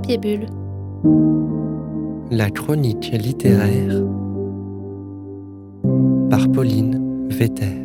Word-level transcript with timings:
Papier 0.00 0.16
Bulle. 0.16 0.46
La 2.30 2.48
chronique 2.48 3.10
littéraire 3.12 4.02
par 6.30 6.50
Pauline 6.50 7.28
Vetter. 7.28 7.84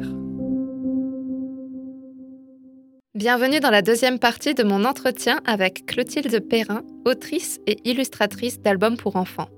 Bienvenue 3.15 3.59
dans 3.59 3.69
la 3.69 3.81
deuxième 3.81 4.17
partie 4.17 4.53
de 4.53 4.63
mon 4.63 4.85
entretien 4.85 5.41
avec 5.45 5.85
Clotilde 5.87 6.39
Perrin, 6.39 6.83
autrice 7.03 7.59
et 7.67 7.79
illustratrice 7.83 8.61
d'albums 8.61 8.95
pour 8.95 9.17
enfants. 9.17 9.49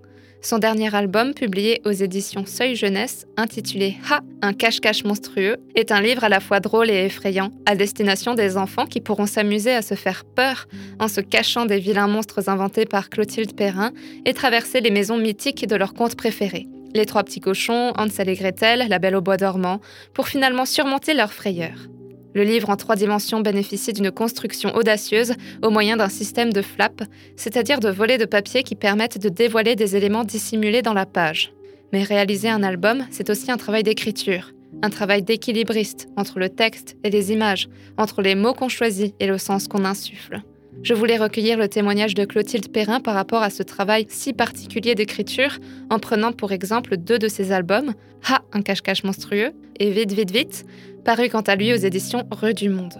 Son 0.41 0.59
dernier 0.59 0.93
album, 0.95 1.33
publié 1.33 1.81
aux 1.83 1.91
éditions 1.91 2.45
Seuil 2.45 2.75
Jeunesse, 2.75 3.25
intitulé 3.37 3.97
Ha, 4.09 4.21
un 4.41 4.53
cache-cache 4.53 5.03
monstrueux, 5.03 5.57
est 5.75 5.91
un 5.91 5.99
livre 5.99 6.23
à 6.23 6.29
la 6.29 6.39
fois 6.39 6.59
drôle 6.59 6.91
et 6.91 7.05
effrayant, 7.05 7.49
à 7.65 7.75
destination 7.75 8.35
des 8.35 8.55
enfants 8.55 8.85
qui 8.85 9.01
pourront 9.01 9.25
s'amuser 9.25 9.73
à 9.73 9.81
se 9.81 9.95
faire 9.95 10.23
peur 10.23 10.67
en 10.99 11.07
se 11.07 11.21
cachant 11.21 11.65
des 11.65 11.79
vilains 11.79 12.07
monstres 12.07 12.49
inventés 12.49 12.85
par 12.85 13.09
Clotilde 13.09 13.55
Perrin 13.55 13.91
et 14.25 14.33
traverser 14.33 14.79
les 14.79 14.91
maisons 14.91 15.17
mythiques 15.17 15.67
de 15.67 15.75
leurs 15.75 15.95
contes 15.95 16.15
préférés. 16.15 16.67
Les 16.93 17.05
trois 17.05 17.23
petits 17.23 17.41
cochons, 17.41 17.91
Hansel 17.97 18.29
et 18.29 18.35
Gretel, 18.35 18.85
La 18.87 18.99
Belle 18.99 19.15
au 19.15 19.21
bois 19.21 19.37
dormant, 19.37 19.81
pour 20.13 20.27
finalement 20.27 20.65
surmonter 20.65 21.13
leur 21.13 21.33
frayeur. 21.33 21.73
Le 22.37 22.43
livre 22.43 22.69
en 22.69 22.75
trois 22.75 22.95
dimensions 22.95 23.39
bénéficie 23.39 23.93
d'une 23.93 24.11
construction 24.11 24.75
audacieuse 24.75 25.33
au 25.63 25.71
moyen 25.71 25.97
d'un 25.97 26.07
système 26.07 26.53
de 26.53 26.61
flaps, 26.61 27.03
c'est-à-dire 27.35 27.79
de 27.79 27.89
volets 27.89 28.19
de 28.19 28.25
papier 28.25 28.61
qui 28.61 28.75
permettent 28.75 29.17
de 29.17 29.27
dévoiler 29.27 29.75
des 29.75 29.95
éléments 29.95 30.23
dissimulés 30.23 30.83
dans 30.83 30.93
la 30.93 31.07
page. 31.07 31.51
Mais 31.91 32.03
réaliser 32.03 32.47
un 32.47 32.61
album, 32.61 33.07
c'est 33.09 33.31
aussi 33.31 33.49
un 33.49 33.57
travail 33.57 33.81
d'écriture, 33.81 34.51
un 34.83 34.91
travail 34.91 35.23
d'équilibriste 35.23 36.09
entre 36.15 36.37
le 36.37 36.49
texte 36.49 36.95
et 37.03 37.09
les 37.09 37.31
images, 37.31 37.69
entre 37.97 38.21
les 38.21 38.35
mots 38.35 38.53
qu'on 38.53 38.69
choisit 38.69 39.15
et 39.19 39.25
le 39.25 39.39
sens 39.39 39.67
qu'on 39.67 39.83
insuffle. 39.83 40.43
Je 40.83 40.93
voulais 40.93 41.17
recueillir 41.17 41.57
le 41.57 41.67
témoignage 41.67 42.13
de 42.13 42.23
Clotilde 42.25 42.71
Perrin 42.71 42.99
par 42.99 43.15
rapport 43.15 43.41
à 43.41 43.49
ce 43.49 43.63
travail 43.63 44.05
si 44.09 44.33
particulier 44.33 44.95
d'écriture 44.95 45.57
en 45.89 45.99
prenant 45.99 46.31
pour 46.31 46.51
exemple 46.51 46.97
deux 46.97 47.19
de 47.19 47.27
ses 47.27 47.51
albums, 47.51 47.93
Ha, 48.29 48.41
un 48.53 48.61
cache-cache 48.61 49.03
monstrueux 49.03 49.51
et 49.79 49.91
Vite, 49.91 50.11
vite, 50.11 50.31
vite, 50.31 50.65
paru 51.03 51.29
quant 51.29 51.41
à 51.41 51.55
lui 51.55 51.73
aux 51.73 51.77
éditions 51.77 52.23
Rue 52.31 52.53
du 52.53 52.69
Monde. 52.69 52.93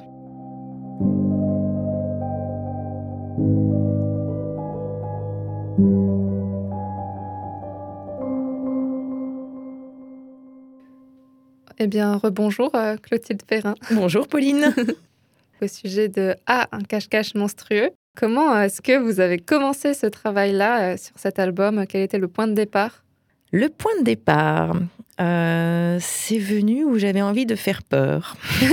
Eh 11.79 11.85
bien, 11.85 12.15
rebonjour 12.15 12.71
euh, 12.73 12.95
Clotilde 12.97 13.43
Perrin. 13.43 13.75
Bonjour 13.91 14.27
Pauline. 14.27 14.73
Au 15.61 15.67
sujet 15.67 16.07
de 16.07 16.35
Ah, 16.45 16.67
un 16.71 16.81
cache-cache 16.81 17.33
monstrueux. 17.33 17.89
Comment 18.15 18.59
est-ce 18.61 18.81
que 18.81 18.97
vous 18.97 19.19
avez 19.19 19.37
commencé 19.39 19.93
ce 19.93 20.05
travail-là 20.05 20.93
euh, 20.93 20.97
sur 20.97 21.17
cet 21.17 21.39
album? 21.39 21.85
Quel 21.87 22.01
était 22.01 22.19
le 22.19 22.27
point 22.27 22.47
de 22.47 22.53
départ? 22.53 23.03
Le 23.51 23.69
point 23.69 23.91
de 23.99 24.03
départ, 24.03 24.75
euh, 25.19 25.97
c'est 26.01 26.37
venu 26.37 26.83
où 26.83 26.99
j'avais 26.99 27.21
envie 27.21 27.45
de 27.45 27.55
faire 27.55 27.81
peur. 27.83 28.35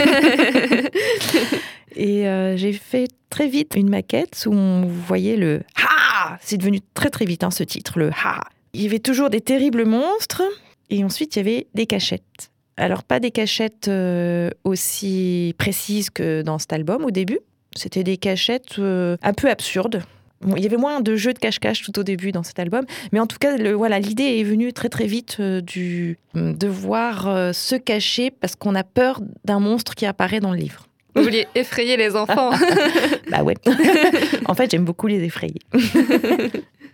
Et 1.97 2.29
euh, 2.29 2.57
j'ai 2.57 2.73
fait 2.73 3.09
très 3.31 3.49
vite 3.49 3.75
une 3.77 3.89
maquette 3.89 4.45
où 4.47 4.53
on 4.53 4.87
voyait 4.87 5.37
le 5.37 5.63
Ha 5.77 6.39
C'est 6.41 6.57
devenu 6.57 6.81
très 6.93 7.11
très 7.11 7.25
vite 7.25 7.45
hein, 7.45 7.51
ce 7.51 7.63
titre, 7.63 7.99
le 7.99 8.11
Ha. 8.11 8.41
Il 8.73 8.83
y 8.83 8.87
avait 8.87 8.99
toujours 8.99 9.31
des 9.31 9.41
terribles 9.41 9.85
monstres 9.85 10.43
et 10.91 11.05
ensuite 11.05 11.37
il 11.37 11.39
y 11.39 11.41
avait 11.41 11.67
des 11.75 11.87
cachettes. 11.87 12.51
Alors 12.77 13.05
pas 13.05 13.21
des 13.21 13.31
cachettes 13.31 13.89
euh, 13.89 14.51
aussi 14.65 15.55
précises 15.59 16.11
que 16.11 16.43
dans 16.43 16.59
cet 16.59 16.73
album 16.73 17.05
au 17.05 17.11
début. 17.11 17.39
C'était 17.77 18.05
des 18.05 18.17
cachettes 18.17 18.79
un 18.79 19.33
peu 19.37 19.51
absurdes. 19.51 20.03
Bon, 20.41 20.57
il 20.57 20.63
y 20.63 20.67
avait 20.67 20.77
moins 20.77 21.01
de 21.01 21.17
jeux 21.17 21.33
de 21.33 21.39
cache-cache 21.39 21.83
tout 21.83 21.99
au 21.99 22.03
début 22.03 22.31
dans 22.31 22.43
cet 22.43 22.59
album, 22.59 22.85
mais 23.13 23.19
en 23.19 23.27
tout 23.27 23.39
cas, 23.39 23.57
le, 23.57 23.73
voilà, 23.73 23.99
l'idée 23.99 24.39
est 24.39 24.45
venue 24.45 24.73
très 24.73 24.89
très 24.89 25.07
vite 25.07 25.41
du 25.41 26.19
de 26.35 26.67
voir 26.69 27.55
se 27.55 27.75
cacher 27.75 28.31
parce 28.31 28.55
qu'on 28.55 28.75
a 28.75 28.85
peur 28.85 29.21
d'un 29.45 29.59
monstre 29.59 29.95
qui 29.95 30.07
apparaît 30.07 30.41
dans 30.41 30.53
le 30.53 30.59
livre. 30.59 30.87
Vous 31.15 31.23
vouliez 31.23 31.47
effrayer 31.55 31.97
les 31.97 32.17
enfants 32.17 32.51
Bah 33.31 33.43
ouais. 33.43 33.55
en 34.47 34.55
fait, 34.55 34.71
j'aime 34.71 34.85
beaucoup 34.85 35.07
les 35.07 35.23
effrayer. 35.23 35.61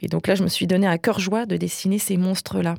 Et 0.03 0.09
donc 0.09 0.27
là, 0.27 0.35
je 0.35 0.43
me 0.43 0.49
suis 0.49 0.67
donné 0.67 0.87
à 0.87 0.99
cœur 0.99 1.21
joie 1.21 1.47
de 1.47 1.57
dessiner 1.57 1.99
ces 1.99 2.17
monstres-là. 2.17 2.75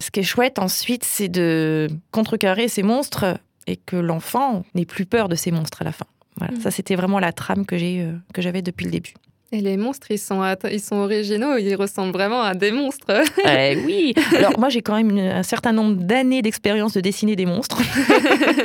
Ce 0.00 0.10
qui 0.10 0.20
est 0.20 0.24
chouette 0.24 0.58
ensuite, 0.58 1.04
c'est 1.04 1.28
de 1.28 1.88
contrecarrer 2.10 2.68
ces 2.68 2.82
monstres 2.82 3.38
et 3.66 3.76
que 3.76 3.96
l'enfant 3.96 4.64
n'ait 4.74 4.86
plus 4.86 5.06
peur 5.06 5.28
de 5.28 5.34
ces 5.34 5.50
monstres 5.50 5.82
à 5.82 5.84
la 5.84 5.92
fin. 5.92 6.06
Voilà, 6.36 6.54
ça 6.60 6.70
c'était 6.70 6.94
vraiment 6.94 7.18
la 7.18 7.32
trame 7.32 7.66
que 7.66 7.76
j'ai 7.76 8.06
que 8.32 8.40
j'avais 8.40 8.62
depuis 8.62 8.86
le 8.86 8.92
début. 8.92 9.12
Et 9.52 9.60
les 9.60 9.76
monstres, 9.76 10.12
ils 10.12 10.18
sont, 10.18 10.44
ils 10.70 10.80
sont 10.80 10.96
originaux, 10.96 11.56
ils 11.56 11.74
ressemblent 11.74 12.12
vraiment 12.12 12.40
à 12.40 12.54
des 12.54 12.70
monstres. 12.70 13.24
Eh 13.46 13.76
oui 13.84 14.14
Alors 14.36 14.58
moi 14.58 14.68
j'ai 14.68 14.80
quand 14.80 14.94
même 14.94 15.18
un 15.18 15.42
certain 15.42 15.72
nombre 15.72 15.96
d'années 15.96 16.40
d'expérience 16.40 16.92
de 16.92 17.00
dessiner 17.00 17.34
des 17.34 17.46
monstres. 17.46 17.82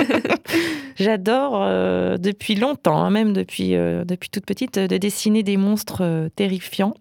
J'adore 0.96 1.62
euh, 1.64 2.18
depuis 2.18 2.56
longtemps, 2.56 3.04
hein, 3.04 3.10
même 3.10 3.34
depuis, 3.34 3.76
euh, 3.76 4.06
depuis 4.06 4.30
toute 4.30 4.46
petite, 4.46 4.78
de 4.78 4.98
dessiner 4.98 5.42
des 5.42 5.58
monstres 5.58 6.04
euh, 6.04 6.30
terrifiants. 6.36 6.94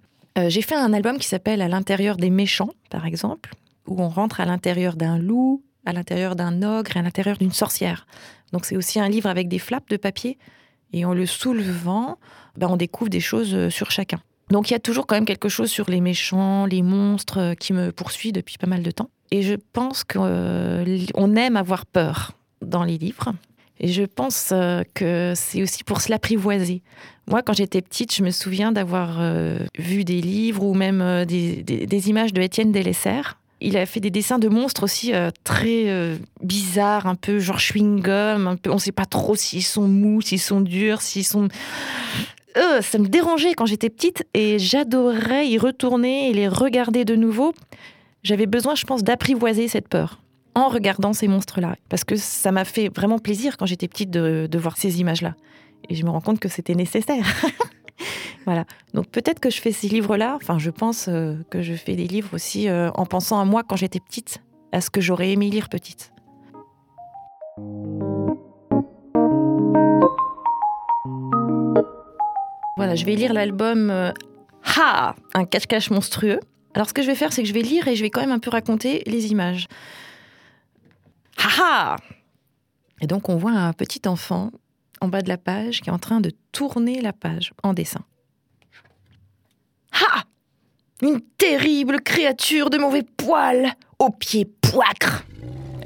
j'ai 0.48 0.62
fait 0.62 0.74
un 0.74 0.92
album 0.92 1.18
qui 1.18 1.28
s'appelle 1.28 1.60
À 1.60 1.68
l'intérieur 1.68 2.16
des 2.16 2.30
méchants, 2.30 2.70
par 2.90 3.06
exemple, 3.06 3.50
où 3.86 4.00
on 4.00 4.08
rentre 4.08 4.40
à 4.40 4.44
l'intérieur 4.44 4.96
d'un 4.96 5.18
loup, 5.18 5.62
à 5.86 5.92
l'intérieur 5.92 6.36
d'un 6.36 6.62
ogre 6.62 6.96
à 6.96 7.02
l'intérieur 7.02 7.36
d'une 7.36 7.52
sorcière. 7.52 8.06
Donc 8.52 8.64
c'est 8.64 8.76
aussi 8.76 9.00
un 9.00 9.08
livre 9.08 9.28
avec 9.28 9.48
des 9.48 9.58
flaps 9.58 9.88
de 9.88 9.96
papier. 9.96 10.38
Et 10.92 11.04
en 11.04 11.12
le 11.12 11.26
soulevant, 11.26 12.18
ben, 12.56 12.68
on 12.68 12.76
découvre 12.76 13.10
des 13.10 13.20
choses 13.20 13.68
sur 13.68 13.90
chacun. 13.90 14.20
Donc 14.50 14.70
il 14.70 14.74
y 14.74 14.76
a 14.76 14.80
toujours 14.80 15.06
quand 15.06 15.14
même 15.14 15.24
quelque 15.24 15.48
chose 15.48 15.70
sur 15.70 15.90
les 15.90 16.00
méchants, 16.00 16.66
les 16.66 16.82
monstres 16.82 17.54
qui 17.58 17.72
me 17.72 17.90
poursuit 17.90 18.32
depuis 18.32 18.58
pas 18.58 18.66
mal 18.66 18.82
de 18.82 18.90
temps. 18.90 19.10
Et 19.30 19.42
je 19.42 19.54
pense 19.72 20.04
qu'on 20.04 21.36
aime 21.36 21.56
avoir 21.56 21.86
peur 21.86 22.32
dans 22.62 22.84
les 22.84 22.98
livres. 22.98 23.32
Et 23.80 23.88
je 23.88 24.04
pense 24.04 24.52
que 24.94 25.32
c'est 25.34 25.62
aussi 25.62 25.82
pour 25.82 26.00
se 26.00 26.10
l'apprivoiser. 26.10 26.82
Moi, 27.26 27.42
quand 27.42 27.54
j'étais 27.54 27.82
petite, 27.82 28.14
je 28.14 28.22
me 28.22 28.30
souviens 28.30 28.70
d'avoir 28.70 29.20
vu 29.76 30.04
des 30.04 30.20
livres 30.20 30.62
ou 30.62 30.74
même 30.74 31.24
des, 31.24 32.08
images 32.08 32.32
de 32.32 32.40
Étienne 32.40 32.70
Delessert. 32.70 33.40
Il 33.66 33.76
a 33.76 33.86
fait 33.86 34.00
des 34.00 34.10
dessins 34.10 34.38
de 34.38 34.48
monstres 34.48 34.82
aussi 34.82 35.12
très 35.42 36.18
bizarres, 36.42 37.06
un 37.06 37.14
peu 37.14 37.38
genre 37.38 37.58
chewing-gum. 37.58 38.46
Un 38.46 38.56
peu, 38.56 38.70
on 38.70 38.74
ne 38.74 38.78
sait 38.78 38.92
pas 38.92 39.06
trop 39.06 39.34
s'ils 39.34 39.64
sont 39.64 39.88
mous, 39.88 40.20
s'ils 40.20 40.40
sont 40.40 40.60
durs, 40.60 41.00
s'ils 41.00 41.24
sont... 41.24 41.48
ça 42.54 42.98
me 42.98 43.06
dérangeait 43.06 43.54
quand 43.54 43.66
j'étais 43.66 43.90
petite 43.90 44.26
et 44.34 44.58
j'adorais 44.58 45.48
y 45.48 45.58
retourner 45.58 46.28
et 46.28 46.34
les 46.34 46.46
regarder 46.46 47.04
de 47.04 47.16
nouveau. 47.16 47.54
J'avais 48.22 48.46
besoin, 48.46 48.74
je 48.74 48.84
pense, 48.84 49.02
d'apprivoiser 49.02 49.68
cette 49.68 49.88
peur 49.88 50.20
en 50.54 50.68
regardant 50.68 51.12
ces 51.12 51.28
monstres-là. 51.28 51.76
Parce 51.88 52.04
que 52.04 52.16
ça 52.16 52.52
m'a 52.52 52.64
fait 52.64 52.88
vraiment 52.88 53.18
plaisir 53.18 53.56
quand 53.56 53.66
j'étais 53.66 53.88
petite 53.88 54.10
de, 54.10 54.58
voir 54.58 54.76
ces 54.76 55.00
images-là. 55.00 55.34
Et 55.88 55.94
je 55.94 56.04
me 56.04 56.10
rends 56.10 56.20
compte 56.20 56.40
que 56.40 56.48
c'était 56.48 56.74
nécessaire. 56.74 57.26
voilà. 58.44 58.64
Donc 58.92 59.08
peut-être 59.08 59.40
que 59.40 59.50
je 59.50 59.60
fais 59.60 59.72
ces 59.72 59.88
livres-là, 59.88 60.36
enfin 60.36 60.58
je 60.58 60.70
pense 60.70 61.08
euh, 61.08 61.36
que 61.50 61.62
je 61.62 61.74
fais 61.74 61.96
des 61.96 62.06
livres 62.06 62.34
aussi 62.34 62.68
euh, 62.68 62.90
en 62.94 63.06
pensant 63.06 63.40
à 63.40 63.44
moi 63.44 63.62
quand 63.62 63.76
j'étais 63.76 64.00
petite, 64.00 64.42
à 64.72 64.80
ce 64.80 64.90
que 64.90 65.00
j'aurais 65.00 65.30
aimé 65.30 65.50
lire 65.50 65.68
petite. 65.68 66.12
Voilà, 72.76 72.96
je 72.96 73.04
vais 73.04 73.14
lire 73.14 73.32
l'album 73.32 73.90
euh, 73.90 74.12
Ha 74.76 75.14
Un 75.34 75.44
cache-cache 75.44 75.90
monstrueux. 75.90 76.40
Alors 76.74 76.88
ce 76.88 76.94
que 76.94 77.02
je 77.02 77.06
vais 77.06 77.14
faire, 77.14 77.32
c'est 77.32 77.42
que 77.42 77.48
je 77.48 77.54
vais 77.54 77.62
lire 77.62 77.86
et 77.86 77.94
je 77.94 78.02
vais 78.02 78.10
quand 78.10 78.20
même 78.20 78.32
un 78.32 78.40
peu 78.40 78.50
raconter 78.50 79.02
les 79.06 79.30
images. 79.30 79.68
Ha 81.38 81.96
Et 83.00 83.06
donc 83.06 83.28
on 83.28 83.36
voit 83.36 83.52
un 83.52 83.72
petit 83.72 84.08
enfant 84.08 84.50
bas 85.08 85.22
de 85.22 85.28
la 85.28 85.38
page 85.38 85.80
qui 85.80 85.90
est 85.90 85.92
en 85.92 85.98
train 85.98 86.20
de 86.20 86.30
tourner 86.52 87.00
la 87.00 87.12
page 87.12 87.52
en 87.62 87.72
dessin. 87.72 88.04
Ha 89.92 90.24
Une 91.02 91.20
terrible 91.38 92.00
créature 92.00 92.70
de 92.70 92.78
mauvais 92.78 93.02
poil, 93.02 93.72
aux 93.98 94.10
pieds 94.10 94.44
poicres. 94.44 95.24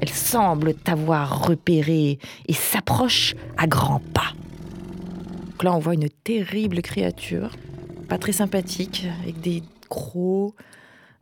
Elle 0.01 0.09
semble 0.09 0.73
t'avoir 0.73 1.47
repéré 1.47 2.19
et 2.47 2.53
s'approche 2.53 3.35
à 3.57 3.67
grands 3.67 4.01
pas. 4.13 4.33
Donc 5.51 5.63
là, 5.63 5.73
on 5.73 5.79
voit 5.79 5.93
une 5.93 6.09
terrible 6.09 6.81
créature, 6.81 7.51
pas 8.07 8.17
très 8.17 8.31
sympathique, 8.31 9.05
avec 9.21 9.41
des 9.41 9.61
crocs, 9.89 10.55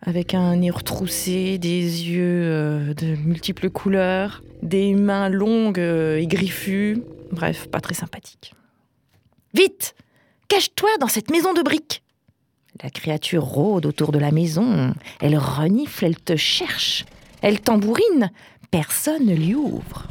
avec 0.02 0.34
un 0.34 0.58
nez 0.58 0.70
retroussé, 0.70 1.58
des 1.58 2.08
yeux 2.08 2.44
euh, 2.44 2.94
de 2.94 3.16
multiples 3.16 3.70
couleurs, 3.70 4.44
des 4.62 4.94
mains 4.94 5.30
longues 5.30 5.80
euh, 5.80 6.18
et 6.18 6.28
griffues. 6.28 7.02
Bref, 7.32 7.68
pas 7.70 7.80
très 7.80 7.94
sympathique. 7.94 8.54
Vite 9.54 9.96
Cache-toi 10.48 10.90
dans 11.00 11.08
cette 11.08 11.30
maison 11.30 11.54
de 11.54 11.62
briques 11.62 12.04
La 12.82 12.90
créature 12.90 13.44
rôde 13.44 13.86
autour 13.86 14.12
de 14.12 14.20
la 14.20 14.32
maison. 14.32 14.94
Elle 15.20 15.38
renifle, 15.38 16.06
elle 16.06 16.20
te 16.20 16.36
cherche. 16.36 17.06
Elle 17.42 17.60
tambourine. 17.60 18.32
Personne 18.72 19.26
ne 19.26 19.36
lui 19.36 19.56
ouvre. 19.56 20.08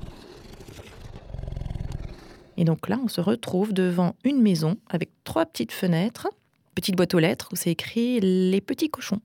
Et 2.58 2.64
donc 2.64 2.88
là, 2.88 2.98
on 3.02 3.08
se 3.08 3.20
retrouve 3.20 3.72
devant 3.72 4.14
une 4.24 4.40
maison 4.40 4.76
avec 4.88 5.10
trois 5.24 5.46
petites 5.46 5.72
fenêtres 5.72 6.28
petite 6.76 6.94
boîte 6.94 7.14
aux 7.14 7.18
lettres 7.18 7.48
où 7.52 7.56
c'est 7.56 7.70
écrit 7.70 8.20
Les 8.20 8.60
petits 8.60 8.90
cochons. 8.90 9.20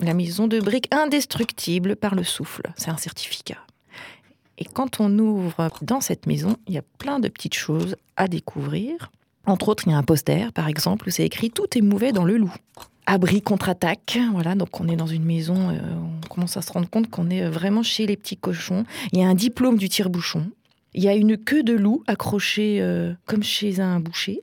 La 0.00 0.12
maison 0.14 0.48
de 0.48 0.58
briques 0.60 0.92
indestructible 0.92 1.96
par 1.96 2.14
le 2.14 2.24
souffle. 2.24 2.72
C'est 2.76 2.90
un 2.90 2.96
certificat. 2.96 3.58
Et 4.62 4.64
quand 4.64 5.00
on 5.00 5.18
ouvre 5.18 5.70
dans 5.82 6.00
cette 6.00 6.28
maison, 6.28 6.56
il 6.68 6.74
y 6.74 6.78
a 6.78 6.84
plein 6.98 7.18
de 7.18 7.26
petites 7.26 7.54
choses 7.54 7.96
à 8.16 8.28
découvrir. 8.28 9.10
Entre 9.44 9.68
autres, 9.68 9.88
il 9.88 9.90
y 9.90 9.92
a 9.92 9.98
un 9.98 10.04
poster, 10.04 10.52
par 10.52 10.68
exemple, 10.68 11.08
où 11.08 11.10
c'est 11.10 11.24
écrit 11.24 11.50
Tout 11.50 11.66
est 11.76 11.80
mauvais 11.80 12.12
dans 12.12 12.22
le 12.22 12.36
loup. 12.36 12.54
Abri 13.06 13.42
contre-attaque, 13.42 14.20
voilà, 14.30 14.54
donc 14.54 14.80
on 14.80 14.86
est 14.86 14.94
dans 14.94 15.08
une 15.08 15.24
maison, 15.24 15.70
euh, 15.70 15.80
on 15.96 16.28
commence 16.28 16.56
à 16.56 16.62
se 16.62 16.70
rendre 16.70 16.88
compte 16.88 17.10
qu'on 17.10 17.28
est 17.28 17.44
vraiment 17.48 17.82
chez 17.82 18.06
les 18.06 18.16
petits 18.16 18.36
cochons. 18.36 18.84
Il 19.12 19.18
y 19.18 19.24
a 19.24 19.26
un 19.26 19.34
diplôme 19.34 19.78
du 19.78 19.88
tire-bouchon. 19.88 20.48
Il 20.94 21.02
y 21.02 21.08
a 21.08 21.14
une 21.16 21.36
queue 21.36 21.64
de 21.64 21.72
loup 21.72 22.04
accrochée 22.06 22.78
euh, 22.80 23.14
comme 23.26 23.42
chez 23.42 23.80
un 23.80 23.98
boucher. 23.98 24.42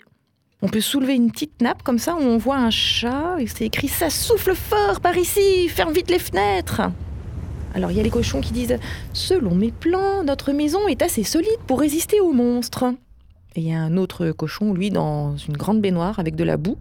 On 0.61 0.67
peut 0.67 0.81
soulever 0.81 1.15
une 1.15 1.31
petite 1.31 1.61
nappe 1.61 1.81
comme 1.81 1.97
ça 1.97 2.15
où 2.15 2.19
on 2.19 2.37
voit 2.37 2.57
un 2.57 2.71
chat 2.71 3.37
et 3.39 3.47
c'est 3.47 3.67
écrit 3.67 3.87
Ça 3.87 4.09
souffle 4.09 4.53
fort 4.53 4.99
par 4.99 5.15
ici, 5.15 5.69
ferme 5.69 5.93
vite 5.93 6.11
les 6.11 6.19
fenêtres. 6.19 6.81
Alors 7.75 7.91
il 7.91 7.97
y 7.97 7.99
a 7.99 8.03
les 8.03 8.09
cochons 8.09 8.41
qui 8.41 8.53
disent 8.53 8.77
Selon 9.13 9.53
mes 9.55 9.71
plans, 9.71 10.23
notre 10.23 10.51
maison 10.51 10.87
est 10.87 11.01
assez 11.01 11.23
solide 11.23 11.59
pour 11.67 11.79
résister 11.79 12.19
aux 12.19 12.33
monstres. 12.33 12.85
Et 13.55 13.61
il 13.61 13.67
y 13.67 13.73
a 13.73 13.79
un 13.79 13.97
autre 13.97 14.31
cochon, 14.31 14.73
lui, 14.73 14.91
dans 14.91 15.37
une 15.37 15.57
grande 15.57 15.81
baignoire 15.81 16.19
avec 16.19 16.35
de 16.35 16.43
la 16.43 16.57
boue. 16.57 16.77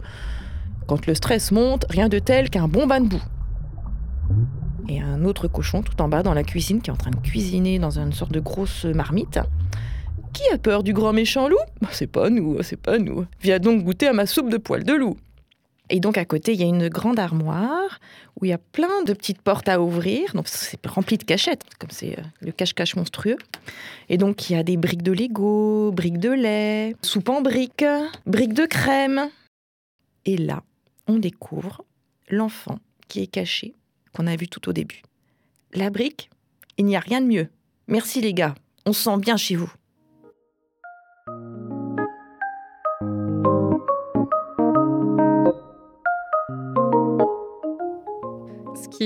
Quand 0.86 1.06
le 1.06 1.14
stress 1.14 1.50
monte, 1.52 1.86
rien 1.90 2.08
de 2.08 2.18
tel 2.18 2.50
qu'un 2.50 2.68
bon 2.68 2.86
bain 2.86 3.00
de 3.00 3.08
boue. 3.08 3.22
Et 4.88 5.00
un 5.00 5.24
autre 5.24 5.48
cochon 5.48 5.82
tout 5.82 6.00
en 6.00 6.08
bas 6.08 6.22
dans 6.22 6.34
la 6.34 6.44
cuisine 6.44 6.80
qui 6.80 6.90
est 6.90 6.92
en 6.92 6.96
train 6.96 7.10
de 7.10 7.16
cuisiner 7.16 7.78
dans 7.78 7.98
une 7.98 8.12
sorte 8.12 8.32
de 8.32 8.40
grosse 8.40 8.84
marmite. 8.84 9.38
Qui 10.32 10.42
a 10.52 10.58
peur 10.58 10.82
du 10.82 10.92
grand 10.92 11.12
méchant 11.12 11.48
loup? 11.48 11.56
Bah, 11.80 11.88
C'est 11.92 12.06
pas 12.06 12.30
nous, 12.30 12.62
c'est 12.62 12.80
pas 12.80 12.98
nous. 12.98 13.26
Viens 13.42 13.58
donc 13.58 13.82
goûter 13.82 14.08
à 14.08 14.12
ma 14.12 14.26
soupe 14.26 14.50
de 14.50 14.56
poils 14.56 14.84
de 14.84 14.94
loup. 14.94 15.16
Et 15.90 16.00
donc 16.00 16.18
à 16.18 16.24
côté, 16.24 16.52
il 16.52 16.60
y 16.60 16.64
a 16.64 16.66
une 16.66 16.88
grande 16.88 17.18
armoire 17.18 18.00
où 18.40 18.44
il 18.44 18.48
y 18.48 18.52
a 18.52 18.58
plein 18.58 19.02
de 19.04 19.12
petites 19.12 19.40
portes 19.40 19.68
à 19.68 19.80
ouvrir. 19.80 20.34
Donc 20.34 20.48
c'est 20.48 20.84
rempli 20.86 21.16
de 21.16 21.24
cachettes, 21.24 21.62
comme 21.78 21.90
c'est 21.90 22.18
euh, 22.18 22.22
le 22.40 22.52
cache-cache 22.52 22.96
monstrueux. 22.96 23.38
Et 24.08 24.16
donc 24.16 24.50
il 24.50 24.54
y 24.54 24.56
a 24.56 24.62
des 24.62 24.76
briques 24.76 25.02
de 25.02 25.12
Lego, 25.12 25.90
briques 25.92 26.18
de 26.18 26.30
lait, 26.30 26.96
soupe 27.02 27.28
en 27.28 27.40
briques, 27.40 27.84
briques 28.26 28.54
de 28.54 28.66
crème. 28.66 29.30
Et 30.24 30.36
là, 30.36 30.62
on 31.06 31.18
découvre 31.18 31.84
l'enfant 32.28 32.78
qui 33.08 33.22
est 33.22 33.26
caché, 33.26 33.74
qu'on 34.12 34.26
a 34.26 34.36
vu 34.36 34.48
tout 34.48 34.68
au 34.68 34.72
début. 34.72 35.02
La 35.72 35.90
brique, 35.90 36.28
il 36.76 36.84
n'y 36.84 36.96
a 36.96 37.00
rien 37.00 37.20
de 37.20 37.26
mieux. 37.26 37.48
Merci 37.86 38.20
les 38.20 38.34
gars, 38.34 38.54
on 38.84 38.92
se 38.92 39.02
sent 39.04 39.18
bien 39.18 39.36
chez 39.36 39.56
vous. 39.56 39.72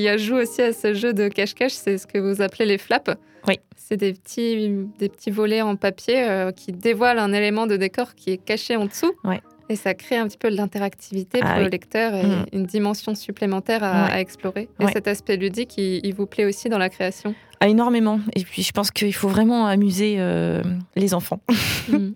Qui 0.03 0.09
ajoute 0.09 0.43
aussi 0.43 0.63
à 0.63 0.73
ce 0.73 0.95
jeu 0.95 1.13
de 1.13 1.29
cache-cache, 1.29 1.73
c'est 1.73 1.97
ce 1.99 2.07
que 2.07 2.19
vous 2.19 2.43
appelez 2.43 2.67
les 2.67 2.79
flaps. 2.79 3.13
Oui. 3.47 3.59
C'est 3.77 3.97
des 3.97 4.13
petits, 4.13 4.71
des 4.99 5.09
petits 5.09 5.31
volets 5.31 5.63
en 5.63 5.77
papier 5.77 6.23
euh, 6.29 6.51
qui 6.51 6.73
dévoilent 6.73 7.19
un 7.21 7.33
élément 7.33 7.67
de 7.67 7.77
décor 7.77 8.15
qui 8.15 8.31
est 8.33 8.37
caché 8.37 8.75
en 8.77 8.87
dessous. 8.87 9.13
Ouais. 9.25 9.41
Et 9.69 9.77
ça 9.77 9.95
crée 9.95 10.17
un 10.17 10.27
petit 10.27 10.39
peu 10.39 10.51
de 10.51 10.57
l'interactivité 10.57 11.39
Ah 11.41 11.47
pour 11.51 11.59
oui. 11.59 11.65
le 11.65 11.71
lecteur 11.71 12.15
et 12.15 12.25
Mm. 12.27 12.47
une 12.53 12.67
dimension 12.67 13.15
supplémentaire 13.15 13.83
à, 13.85 14.07
Ouais. 14.07 14.13
à 14.15 14.21
explorer. 14.21 14.69
Et 14.81 14.85
Ouais. 14.85 14.93
cet 14.93 15.07
aspect 15.09 15.37
ludique, 15.37 15.79
il, 15.79 16.01
il 16.05 16.15
vous 16.15 16.27
plaît 16.27 16.45
aussi 16.45 16.69
dans 16.69 16.79
la 16.79 16.89
création? 16.89 17.35
Ah, 17.61 17.69
énormément. 17.69 18.19
Et 18.35 18.43
puis 18.43 18.63
je 18.63 18.73
pense 18.73 18.91
qu'il 18.91 19.15
faut 19.15 19.29
vraiment 19.29 19.67
amuser 19.67 20.17
euh, 20.19 20.63
les 20.97 21.15
enfants. 21.15 21.41
Mm. 21.89 22.13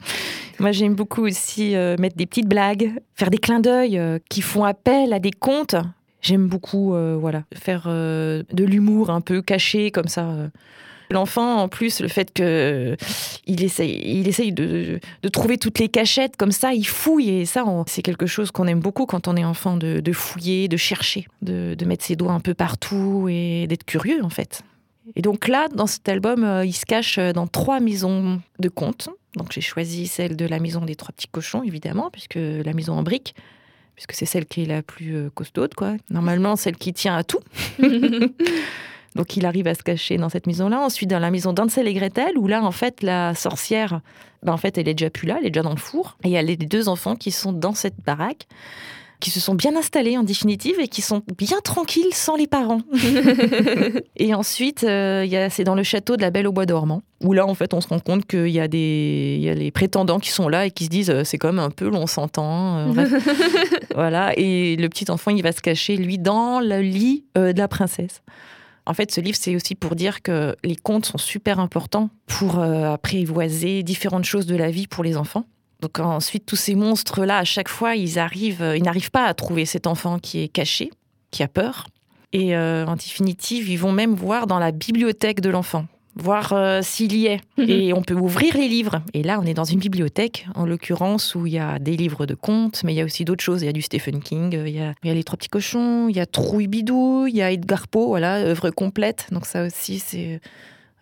Moi, 0.58 0.72
j'aime 0.72 0.94
beaucoup 0.94 1.22
aussi 1.26 1.76
euh, 1.76 1.96
mettre 1.98 2.16
des 2.16 2.24
petites 2.24 2.48
blagues, 2.48 2.90
faire 3.14 3.28
des 3.30 3.36
clins 3.36 3.60
d'œil 3.60 3.98
euh, 3.98 4.18
qui 4.30 4.40
font 4.40 4.64
appel 4.64 5.12
à 5.12 5.18
des 5.18 5.30
contes. 5.32 5.74
J'aime 6.22 6.48
beaucoup, 6.48 6.94
euh, 6.94 7.16
voilà, 7.18 7.44
faire 7.54 7.84
euh, 7.86 8.42
de 8.52 8.64
l'humour 8.64 9.10
un 9.10 9.20
peu 9.20 9.42
caché 9.42 9.90
comme 9.90 10.08
ça. 10.08 10.28
euh. 10.28 10.48
L'enfant, 11.10 11.58
en 11.58 11.68
plus, 11.68 12.00
le 12.00 12.08
fait 12.08 12.32
que 12.32 12.96
il 13.46 13.62
essaye, 13.62 14.18
il 14.18 14.26
essaye 14.26 14.50
de, 14.52 14.98
trouver 15.32 15.56
toutes 15.56 15.78
les 15.78 15.88
cachettes 15.88 16.36
comme 16.36 16.50
ça, 16.50 16.74
il 16.74 16.86
fouille 16.86 17.30
et 17.30 17.44
ça, 17.44 17.64
c'est 17.86 18.02
quelque 18.02 18.26
chose 18.26 18.50
qu'on 18.50 18.66
aime 18.66 18.80
beaucoup 18.80 19.06
quand 19.06 19.28
on 19.28 19.36
est 19.36 19.44
enfant, 19.44 19.76
de, 19.76 20.12
fouiller, 20.12 20.66
de 20.66 20.76
chercher, 20.76 21.28
de, 21.42 21.76
mettre 21.84 22.04
ses 22.04 22.16
doigts 22.16 22.32
un 22.32 22.40
peu 22.40 22.54
partout 22.54 23.28
et 23.30 23.68
d'être 23.68 23.84
curieux 23.84 24.24
en 24.24 24.30
fait. 24.30 24.62
Et 25.14 25.22
donc 25.22 25.46
là, 25.46 25.68
dans 25.72 25.86
cet 25.86 26.08
album, 26.08 26.62
il 26.64 26.72
se 26.72 26.84
cache 26.84 27.20
dans 27.20 27.46
trois 27.46 27.78
maisons 27.78 28.40
de 28.58 28.68
contes. 28.68 29.08
Donc 29.36 29.52
j'ai 29.52 29.60
choisi 29.60 30.08
celle 30.08 30.34
de 30.34 30.44
la 30.44 30.58
maison 30.58 30.80
des 30.84 30.96
trois 30.96 31.12
petits 31.12 31.28
cochons, 31.28 31.62
évidemment, 31.62 32.10
puisque 32.10 32.34
la 32.34 32.72
maison 32.72 32.94
en 32.94 33.04
briques, 33.04 33.36
puisque 33.96 34.12
c'est 34.12 34.26
celle 34.26 34.46
qui 34.46 34.62
est 34.62 34.66
la 34.66 34.82
plus 34.82 35.16
euh, 35.16 35.30
costaude, 35.34 35.74
quoi. 35.74 35.96
Normalement, 36.10 36.54
celle 36.54 36.76
qui 36.76 36.92
tient 36.92 37.16
à 37.16 37.24
tout. 37.24 37.40
Donc 39.16 39.34
il 39.36 39.46
arrive 39.46 39.66
à 39.66 39.74
se 39.74 39.82
cacher 39.82 40.18
dans 40.18 40.28
cette 40.28 40.46
maison-là. 40.46 40.78
Ensuite, 40.80 41.08
dans 41.08 41.18
la 41.18 41.30
maison 41.30 41.54
d'Ansel 41.54 41.88
et 41.88 41.94
Gretel, 41.94 42.36
où 42.36 42.46
là, 42.46 42.62
en 42.62 42.70
fait, 42.70 43.02
la 43.02 43.34
sorcière, 43.34 44.02
ben, 44.42 44.52
en 44.52 44.58
fait, 44.58 44.76
elle 44.76 44.88
est 44.88 44.94
déjà 44.94 45.08
plus 45.08 45.26
là, 45.26 45.38
elle 45.40 45.46
est 45.46 45.50
déjà 45.50 45.62
dans 45.62 45.70
le 45.70 45.76
four. 45.76 46.18
Et 46.22 46.28
il 46.28 46.32
y 46.32 46.36
a 46.36 46.42
les 46.42 46.56
deux 46.56 46.88
enfants 46.90 47.16
qui 47.16 47.30
sont 47.30 47.52
dans 47.52 47.72
cette 47.72 47.96
baraque, 48.04 48.46
qui 49.20 49.30
se 49.30 49.40
sont 49.40 49.54
bien 49.54 49.76
installés 49.76 50.18
en 50.18 50.22
définitive 50.22 50.78
et 50.80 50.88
qui 50.88 51.02
sont 51.02 51.22
bien 51.38 51.58
tranquilles 51.62 52.12
sans 52.12 52.36
les 52.36 52.46
parents. 52.46 52.82
et 54.16 54.34
ensuite, 54.34 54.84
euh, 54.84 55.48
c'est 55.50 55.64
dans 55.64 55.74
le 55.74 55.82
château 55.82 56.16
de 56.16 56.22
la 56.22 56.30
Belle 56.30 56.46
au 56.46 56.52
Bois 56.52 56.66
dormant, 56.66 57.02
où 57.22 57.32
là, 57.32 57.46
en 57.46 57.54
fait, 57.54 57.72
on 57.74 57.80
se 57.80 57.88
rend 57.88 57.98
compte 57.98 58.26
qu'il 58.26 58.48
y 58.48 58.60
a 58.60 58.68
des, 58.68 59.36
il 59.38 59.44
y 59.44 59.48
a 59.48 59.54
les 59.54 59.70
prétendants 59.70 60.18
qui 60.18 60.30
sont 60.30 60.48
là 60.48 60.66
et 60.66 60.70
qui 60.70 60.84
se 60.84 60.90
disent, 60.90 61.10
euh, 61.10 61.24
c'est 61.24 61.38
comme 61.38 61.58
un 61.58 61.70
peu 61.70 61.88
l'on 61.88 62.06
s'entend. 62.06 62.94
euh, 62.96 63.06
voilà. 63.94 64.32
Et 64.36 64.76
le 64.76 64.88
petit 64.88 65.10
enfant, 65.10 65.30
il 65.30 65.42
va 65.42 65.52
se 65.52 65.60
cacher, 65.60 65.96
lui, 65.96 66.18
dans 66.18 66.60
le 66.60 66.80
lit 66.80 67.24
euh, 67.38 67.52
de 67.52 67.58
la 67.58 67.68
princesse. 67.68 68.22
En 68.84 68.94
fait, 68.94 69.10
ce 69.10 69.20
livre, 69.20 69.36
c'est 69.40 69.56
aussi 69.56 69.74
pour 69.74 69.96
dire 69.96 70.22
que 70.22 70.54
les 70.62 70.76
contes 70.76 71.06
sont 71.06 71.18
super 71.18 71.58
importants 71.58 72.08
pour 72.26 72.60
apprivoiser 72.60 73.82
différentes 73.82 74.24
choses 74.24 74.46
de 74.46 74.54
la 74.54 74.70
vie 74.70 74.86
pour 74.86 75.02
les 75.02 75.16
enfants. 75.16 75.44
Donc 75.80 75.98
ensuite, 75.98 76.46
tous 76.46 76.56
ces 76.56 76.74
monstres-là, 76.74 77.38
à 77.38 77.44
chaque 77.44 77.68
fois, 77.68 77.96
ils 77.96 78.18
arrivent, 78.18 78.62
euh, 78.62 78.76
ils 78.76 78.82
n'arrivent 78.82 79.10
pas 79.10 79.26
à 79.26 79.34
trouver 79.34 79.66
cet 79.66 79.86
enfant 79.86 80.18
qui 80.18 80.42
est 80.42 80.48
caché, 80.48 80.90
qui 81.30 81.42
a 81.42 81.48
peur. 81.48 81.86
Et 82.32 82.56
euh, 82.56 82.86
en 82.86 82.96
définitive, 82.96 83.68
ils 83.68 83.76
vont 83.76 83.92
même 83.92 84.14
voir 84.14 84.46
dans 84.46 84.58
la 84.58 84.72
bibliothèque 84.72 85.40
de 85.40 85.50
l'enfant, 85.50 85.86
voir 86.16 86.52
euh, 86.52 86.80
s'il 86.82 87.14
y 87.14 87.26
est. 87.26 87.40
Et 87.58 87.92
on 87.92 88.02
peut 88.02 88.14
ouvrir 88.14 88.56
les 88.56 88.68
livres. 88.68 89.02
Et 89.14 89.22
là, 89.22 89.38
on 89.40 89.46
est 89.46 89.54
dans 89.54 89.64
une 89.64 89.78
bibliothèque, 89.78 90.46
en 90.54 90.66
l'occurrence, 90.66 91.34
où 91.34 91.46
il 91.46 91.52
y 91.52 91.58
a 91.58 91.78
des 91.78 91.96
livres 91.96 92.26
de 92.26 92.34
contes, 92.34 92.82
mais 92.84 92.92
il 92.92 92.96
y 92.96 93.00
a 93.00 93.04
aussi 93.04 93.24
d'autres 93.24 93.44
choses. 93.44 93.62
Il 93.62 93.66
y 93.66 93.68
a 93.68 93.72
du 93.72 93.82
Stephen 93.82 94.20
King, 94.20 94.52
il 94.66 94.74
y 94.74 94.80
a, 94.80 94.94
il 95.02 95.08
y 95.08 95.10
a 95.10 95.14
Les 95.14 95.24
Trois 95.24 95.36
Petits 95.36 95.48
Cochons, 95.48 96.08
il 96.08 96.16
y 96.16 96.20
a 96.20 96.26
Trouille 96.26 96.66
Bidou, 96.66 97.26
il 97.26 97.36
y 97.36 97.42
a 97.42 97.52
Edgar 97.52 97.86
Poe, 97.86 98.06
voilà, 98.08 98.36
œuvre 98.36 98.70
complète. 98.70 99.28
Donc 99.30 99.46
ça 99.46 99.64
aussi, 99.64 99.98
c'est 99.98 100.40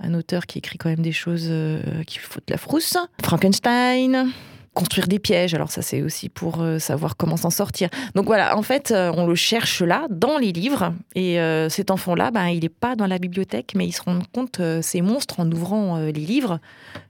un 0.01 0.15
auteur 0.15 0.47
qui 0.47 0.59
écrit 0.59 0.79
quand 0.79 0.89
même 0.89 1.03
des 1.03 1.13
choses 1.13 1.47
euh, 1.49 2.03
qui 2.07 2.19
foutent 2.19 2.51
la 2.51 2.59
frousse. 2.59 2.97
Frankenstein. 3.23 4.31
Construire 4.75 5.07
des 5.07 5.21
pièges, 5.21 5.55
alors 5.55 5.71
ça 5.71 5.83
c'est 5.83 6.03
aussi 6.03 6.29
pour 6.29 6.61
euh, 6.61 6.81
savoir 6.81 7.17
comment 7.17 7.37
s'en 7.37 7.51
sortir. 7.51 7.89
Donc 8.15 8.27
voilà, 8.27 8.57
en 8.57 8.63
fait, 8.63 8.91
euh, 8.91 9.13
on 9.17 9.27
le 9.27 9.37
cherche 9.37 9.83
là, 9.83 10.07
dans 10.11 10.37
les 10.37 10.51
livres, 10.51 10.93
et 11.15 11.39
euh, 11.41 11.69
cet 11.69 11.93
enfant-là, 11.93 12.33
ben, 12.33 12.49
il 12.49 12.63
n'est 12.63 12.69
pas 12.69 12.97
dans 12.97 13.07
la 13.07 13.19
bibliothèque, 13.19 13.75
mais 13.77 13.87
il 13.87 13.93
se 13.93 14.03
rend 14.03 14.19
compte, 14.33 14.61
ces 14.83 15.01
monstres, 15.01 15.39
en 15.39 15.51
ouvrant 15.51 15.99
les 15.99 16.13
livres, 16.13 16.59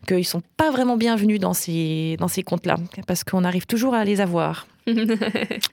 qu'ils 0.07 0.27
sont 0.27 0.43
pas 0.57 0.71
vraiment 0.71 0.99
bienvenus 0.99 1.41
dans 1.41 1.55
ces, 1.55 2.17
dans 2.19 2.29
ces 2.29 2.43
contes-là, 2.43 2.77
parce 3.07 3.25
qu'on 3.25 3.45
arrive 3.45 3.67
toujours 3.67 3.95
à 3.95 4.05
les 4.05 4.21
avoir. 4.21 4.67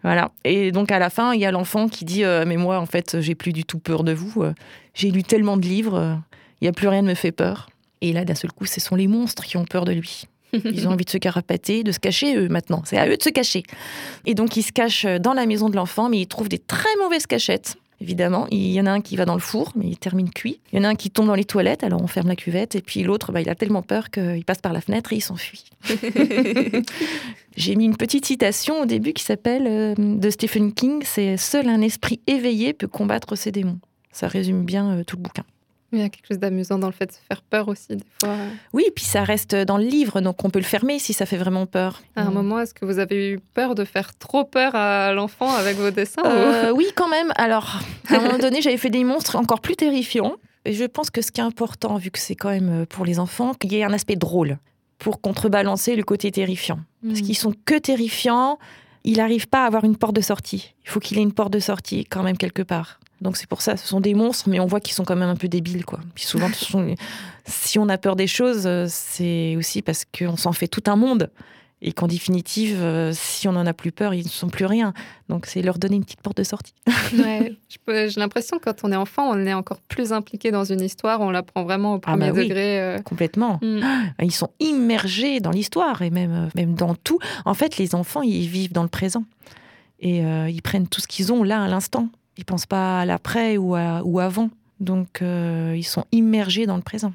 Voilà. 0.03 0.31
Et 0.45 0.71
donc 0.71 0.91
à 0.91 0.97
la 0.97 1.09
fin, 1.09 1.33
il 1.33 1.41
y 1.41 1.45
a 1.45 1.51
l'enfant 1.51 1.89
qui 1.89 2.05
dit 2.05 2.23
Mais 2.23 2.55
moi, 2.55 2.79
en 2.79 2.85
fait, 2.85 3.19
j'ai 3.19 3.35
plus 3.35 3.51
du 3.51 3.65
tout 3.65 3.79
peur 3.79 4.05
de 4.05 4.13
vous. 4.13 4.45
J'ai 4.93 5.11
lu 5.11 5.23
tellement 5.23 5.57
de 5.57 5.65
livres, 5.65 6.17
il 6.61 6.65
n'y 6.65 6.69
a 6.69 6.71
plus 6.71 6.87
rien 6.87 7.01
ne 7.01 7.09
me 7.09 7.15
fait 7.15 7.33
peur. 7.33 7.69
Et 8.01 8.13
là, 8.13 8.23
d'un 8.23 8.35
seul 8.35 8.51
coup, 8.51 8.65
ce 8.65 8.79
sont 8.79 8.95
les 8.95 9.07
monstres 9.07 9.43
qui 9.43 9.57
ont 9.57 9.65
peur 9.65 9.85
de 9.85 9.91
lui. 9.91 10.25
Ils 10.65 10.87
ont 10.87 10.91
envie 10.91 11.05
de 11.05 11.09
se 11.09 11.17
carapater, 11.17 11.83
de 11.83 11.91
se 11.91 11.99
cacher, 11.99 12.35
eux, 12.35 12.49
maintenant. 12.49 12.81
C'est 12.85 12.97
à 12.97 13.07
eux 13.07 13.17
de 13.17 13.23
se 13.23 13.29
cacher. 13.29 13.63
Et 14.25 14.33
donc, 14.33 14.57
ils 14.57 14.63
se 14.63 14.71
cachent 14.71 15.05
dans 15.05 15.33
la 15.33 15.45
maison 15.45 15.69
de 15.69 15.75
l'enfant, 15.75 16.09
mais 16.09 16.19
ils 16.19 16.27
trouvent 16.27 16.49
des 16.49 16.59
très 16.59 16.95
mauvaises 16.99 17.27
cachettes. 17.27 17.77
Évidemment, 18.01 18.47
il 18.49 18.71
y 18.71 18.81
en 18.81 18.87
a 18.87 18.91
un 18.91 19.01
qui 19.01 19.15
va 19.15 19.25
dans 19.25 19.35
le 19.35 19.39
four, 19.39 19.73
mais 19.75 19.85
il 19.85 19.97
termine 19.97 20.31
cuit. 20.31 20.59
Il 20.73 20.79
y 20.79 20.81
en 20.81 20.85
a 20.85 20.89
un 20.89 20.95
qui 20.95 21.11
tombe 21.11 21.27
dans 21.27 21.35
les 21.35 21.45
toilettes, 21.45 21.83
alors 21.83 22.01
on 22.01 22.07
ferme 22.07 22.29
la 22.29 22.35
cuvette. 22.35 22.73
Et 22.73 22.81
puis 22.81 23.03
l'autre, 23.03 23.31
bah, 23.31 23.41
il 23.41 23.49
a 23.49 23.53
tellement 23.53 23.83
peur 23.83 24.09
qu'il 24.09 24.43
passe 24.43 24.57
par 24.57 24.73
la 24.73 24.81
fenêtre 24.81 25.13
et 25.13 25.17
il 25.17 25.21
s'enfuit. 25.21 25.65
J'ai 27.55 27.75
mis 27.75 27.85
une 27.85 27.97
petite 27.97 28.25
citation 28.25 28.81
au 28.81 28.85
début 28.87 29.13
qui 29.13 29.23
s'appelle 29.23 29.67
euh, 29.67 29.93
de 29.95 30.29
Stephen 30.31 30.73
King, 30.73 31.03
c'est 31.05 31.37
Seul 31.37 31.69
un 31.69 31.81
esprit 31.81 32.19
éveillé 32.25 32.73
peut 32.73 32.87
combattre 32.87 33.35
ses 33.35 33.51
démons. 33.51 33.79
Ça 34.11 34.27
résume 34.27 34.65
bien 34.65 34.97
euh, 34.97 35.03
tout 35.03 35.17
le 35.17 35.21
bouquin. 35.21 35.43
Il 35.93 35.99
y 35.99 36.03
a 36.03 36.09
quelque 36.09 36.25
chose 36.27 36.39
d'amusant 36.39 36.79
dans 36.79 36.87
le 36.87 36.93
fait 36.93 37.05
de 37.07 37.11
se 37.11 37.17
faire 37.27 37.41
peur 37.41 37.67
aussi, 37.67 37.87
des 37.97 38.03
fois. 38.23 38.35
Oui, 38.73 38.85
puis 38.95 39.03
ça 39.03 39.23
reste 39.23 39.55
dans 39.55 39.77
le 39.77 39.83
livre, 39.83 40.21
donc 40.21 40.43
on 40.45 40.49
peut 40.49 40.59
le 40.59 40.65
fermer 40.65 40.99
si 40.99 41.11
ça 41.13 41.25
fait 41.25 41.37
vraiment 41.37 41.65
peur. 41.65 42.01
À 42.15 42.21
un 42.21 42.29
Mm. 42.31 42.33
moment, 42.33 42.59
est-ce 42.61 42.73
que 42.73 42.85
vous 42.85 42.99
avez 42.99 43.31
eu 43.31 43.39
peur 43.53 43.75
de 43.75 43.83
faire 43.83 44.15
trop 44.17 44.45
peur 44.45 44.73
à 44.75 45.11
l'enfant 45.13 45.53
avec 45.53 45.75
vos 45.77 45.91
dessins 45.91 46.21
ou- 46.23 46.27
Euh, 46.27 46.71
oui, 46.75 46.85
quand 46.95 47.09
même. 47.09 47.31
Alors, 47.35 47.79
à 48.09 48.15
un 48.15 48.19
moment 48.21 48.37
donné, 48.37 48.61
j'avais 48.61 48.77
fait 48.77 48.89
des 48.89 49.03
monstres 49.03 49.35
encore 49.35 49.59
plus 49.59 49.75
terrifiants. 49.75 50.35
Et 50.63 50.73
je 50.73 50.85
pense 50.85 51.09
que 51.09 51.21
ce 51.21 51.31
qui 51.31 51.41
est 51.41 51.43
important, 51.43 51.97
vu 51.97 52.09
que 52.11 52.19
c'est 52.19 52.35
quand 52.35 52.49
même 52.51 52.83
euh, 52.83 52.85
pour 52.85 53.03
les 53.03 53.19
enfants, 53.19 53.53
qu'il 53.53 53.73
y 53.73 53.77
ait 53.77 53.83
un 53.83 53.93
aspect 53.93 54.15
drôle 54.15 54.59
pour 54.99 55.19
contrebalancer 55.19 55.95
le 55.95 56.03
côté 56.03 56.31
terrifiant. 56.31 56.79
Parce 57.05 57.19
Mm. 57.19 57.23
qu'ils 57.23 57.37
sont 57.37 57.53
que 57.65 57.75
terrifiants, 57.79 58.59
il 59.03 59.17
n'arrive 59.17 59.47
pas 59.49 59.63
à 59.63 59.65
avoir 59.67 59.83
une 59.83 59.97
porte 59.97 60.15
de 60.15 60.21
sortie. 60.21 60.73
Il 60.85 60.89
faut 60.89 60.99
qu'il 61.01 61.17
ait 61.17 61.23
une 61.23 61.33
porte 61.33 61.51
de 61.51 61.59
sortie 61.59 62.05
quand 62.05 62.21
même 62.23 62.37
quelque 62.37 62.61
part. 62.61 62.99
Donc 63.21 63.37
c'est 63.37 63.47
pour 63.47 63.61
ça, 63.61 63.77
ce 63.77 63.87
sont 63.87 64.01
des 64.01 64.15
monstres, 64.15 64.49
mais 64.49 64.59
on 64.59 64.65
voit 64.65 64.79
qu'ils 64.79 64.95
sont 64.95 65.05
quand 65.05 65.15
même 65.15 65.29
un 65.29 65.35
peu 65.35 65.47
débiles, 65.47 65.85
quoi. 65.85 65.99
Puis 66.15 66.25
souvent, 66.25 66.49
si 67.45 67.79
on 67.79 67.87
a 67.87 67.97
peur 67.97 68.15
des 68.15 68.27
choses, 68.27 68.63
euh, 68.65 68.87
c'est 68.89 69.55
aussi 69.55 69.83
parce 69.83 70.05
qu'on 70.05 70.37
s'en 70.37 70.53
fait 70.53 70.67
tout 70.67 70.83
un 70.87 70.95
monde 70.95 71.29
et 71.83 71.93
qu'en 71.93 72.07
définitive, 72.07 72.79
euh, 72.81 73.11
si 73.13 73.47
on 73.47 73.53
n'en 73.53 73.65
a 73.65 73.73
plus 73.73 73.91
peur, 73.91 74.15
ils 74.15 74.23
ne 74.23 74.29
sont 74.29 74.49
plus 74.49 74.65
rien. 74.65 74.93
Donc 75.29 75.45
c'est 75.45 75.61
leur 75.61 75.77
donner 75.77 75.97
une 75.97 76.03
petite 76.03 76.21
porte 76.21 76.37
de 76.37 76.43
sortie. 76.43 76.73
ouais, 77.13 77.55
j'ai 77.87 78.19
l'impression 78.19 78.57
que 78.57 78.65
quand 78.65 78.83
on 78.83 78.91
est 78.91 78.95
enfant, 78.95 79.29
on 79.29 79.45
est 79.45 79.53
encore 79.53 79.81
plus 79.81 80.13
impliqué 80.13 80.49
dans 80.49 80.63
une 80.63 80.81
histoire, 80.81 81.21
on 81.21 81.29
la 81.29 81.43
prend 81.43 81.63
vraiment 81.63 81.93
au 81.93 81.97
ah 81.97 82.11
premier 82.11 82.31
bah 82.31 82.41
degré. 82.41 82.79
Euh. 82.79 82.99
Complètement. 82.99 83.59
Mm. 83.61 83.81
Ils 84.23 84.33
sont 84.33 84.49
immergés 84.59 85.39
dans 85.39 85.51
l'histoire 85.51 86.01
et 86.01 86.09
même, 86.09 86.49
même 86.55 86.73
dans 86.73 86.95
tout. 86.95 87.19
En 87.45 87.53
fait, 87.53 87.77
les 87.77 87.93
enfants, 87.93 88.23
ils 88.23 88.47
vivent 88.47 88.73
dans 88.73 88.83
le 88.83 88.89
présent. 88.89 89.25
Et 90.03 90.23
ils 90.23 90.61
prennent 90.63 90.87
tout 90.87 90.99
ce 90.99 91.05
qu'ils 91.05 91.31
ont 91.31 91.43
là 91.43 91.61
à 91.61 91.67
l'instant. 91.67 92.09
Ils 92.41 92.45
pensent 92.45 92.65
pas 92.65 93.01
à 93.01 93.05
l'après 93.05 93.55
ou, 93.55 93.77
ou 93.77 94.19
avant. 94.19 94.49
Donc 94.79 95.21
ils 95.21 95.85
sont 95.85 96.05
immergés 96.11 96.65
dans 96.65 96.75
le 96.75 96.81
présent. 96.81 97.13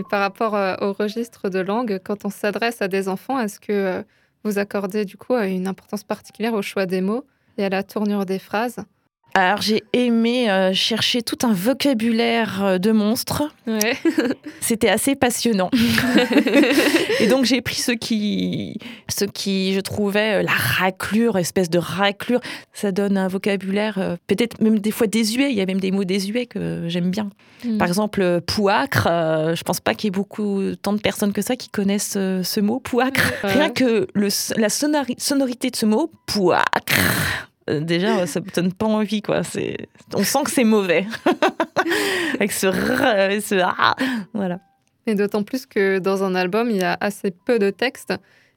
Et 0.00 0.02
par 0.02 0.20
rapport 0.20 0.54
euh, 0.54 0.76
au 0.80 0.92
registre 0.94 1.50
de 1.50 1.58
langue, 1.58 2.00
quand 2.02 2.24
on 2.24 2.30
s'adresse 2.30 2.80
à 2.80 2.88
des 2.88 3.08
enfants, 3.08 3.38
est-ce 3.38 3.60
que 3.60 3.72
euh, 3.72 4.02
vous 4.44 4.58
accordez 4.58 5.04
du 5.04 5.16
coup 5.16 5.34
une 5.34 5.66
importance 5.66 6.04
particulière 6.04 6.54
au 6.54 6.62
choix 6.62 6.86
des 6.86 7.00
mots 7.00 7.26
et 7.58 7.64
à 7.64 7.68
la 7.68 7.82
tournure 7.82 8.24
des 8.24 8.38
phrases? 8.38 8.78
Alors 9.34 9.62
j'ai 9.62 9.84
aimé 9.92 10.50
euh, 10.50 10.72
chercher 10.72 11.22
tout 11.22 11.38
un 11.46 11.52
vocabulaire 11.52 12.64
euh, 12.64 12.78
de 12.78 12.90
monstres. 12.90 13.44
C'était 14.60 14.88
assez 14.88 15.14
passionnant. 15.14 15.70
et 17.20 17.26
donc 17.28 17.44
j'ai 17.44 17.60
pris 17.60 17.76
ce 17.76 17.92
qui, 17.92 18.78
ce 19.08 19.24
qui 19.24 19.72
je 19.74 19.80
trouvais 19.80 20.40
euh, 20.40 20.42
la 20.42 20.52
raclure, 20.52 21.38
espèce 21.38 21.70
de 21.70 21.78
raclure. 21.78 22.40
Ça 22.72 22.92
donne 22.92 23.16
un 23.16 23.28
vocabulaire 23.28 24.16
peut-être 24.26 24.60
même 24.60 24.78
des 24.78 24.90
fois 24.90 25.06
désuet. 25.06 25.50
Il 25.50 25.56
y 25.56 25.60
a 25.60 25.66
même 25.66 25.80
des 25.80 25.90
mots 25.90 26.04
désuets 26.04 26.46
que 26.46 26.84
j'aime 26.88 27.10
bien. 27.10 27.30
Hmm. 27.64 27.78
Par 27.78 27.88
exemple 27.88 28.40
pouacre. 28.46 29.04
je 29.06 29.62
pense 29.62 29.80
pas 29.80 29.94
qu'il 29.94 30.06
y 30.06 30.08
ait 30.08 30.10
beaucoup 30.10 30.62
tant 30.82 30.92
de 30.92 31.00
personnes 31.00 31.32
que 31.32 31.42
ça 31.42 31.56
qui 31.56 31.68
connaissent 31.68 32.12
ce 32.14 32.60
mot 32.60 32.80
pouacre. 32.80 33.32
Rien 33.42 33.70
que 33.70 34.08
le, 34.14 34.28
la 34.56 34.68
sonorité 34.68 35.70
de 35.70 35.76
ce 35.76 35.86
mot 35.86 36.10
pouacre 36.26 36.96
déjà, 37.80 38.26
ça 38.26 38.40
ne 38.40 38.50
donne 38.50 38.72
pas 38.72 38.86
envie, 38.86 39.22
quoi. 39.22 39.42
On 40.14 40.24
sent 40.24 40.42
que 40.44 40.50
c'est 40.50 40.64
mauvais. 40.64 41.06
Avec 42.34 42.52
ce, 42.52 42.70
ce 42.72 43.60
ah, 43.62 43.94
voilà. 44.34 44.58
Et 45.06 45.14
d'autant 45.14 45.42
plus 45.42 45.66
que 45.66 45.98
dans 45.98 46.24
un 46.24 46.34
album, 46.34 46.70
il 46.70 46.76
y 46.76 46.82
a 46.82 46.96
assez 47.00 47.30
peu 47.30 47.58
de 47.58 47.70
texte. 47.70 48.12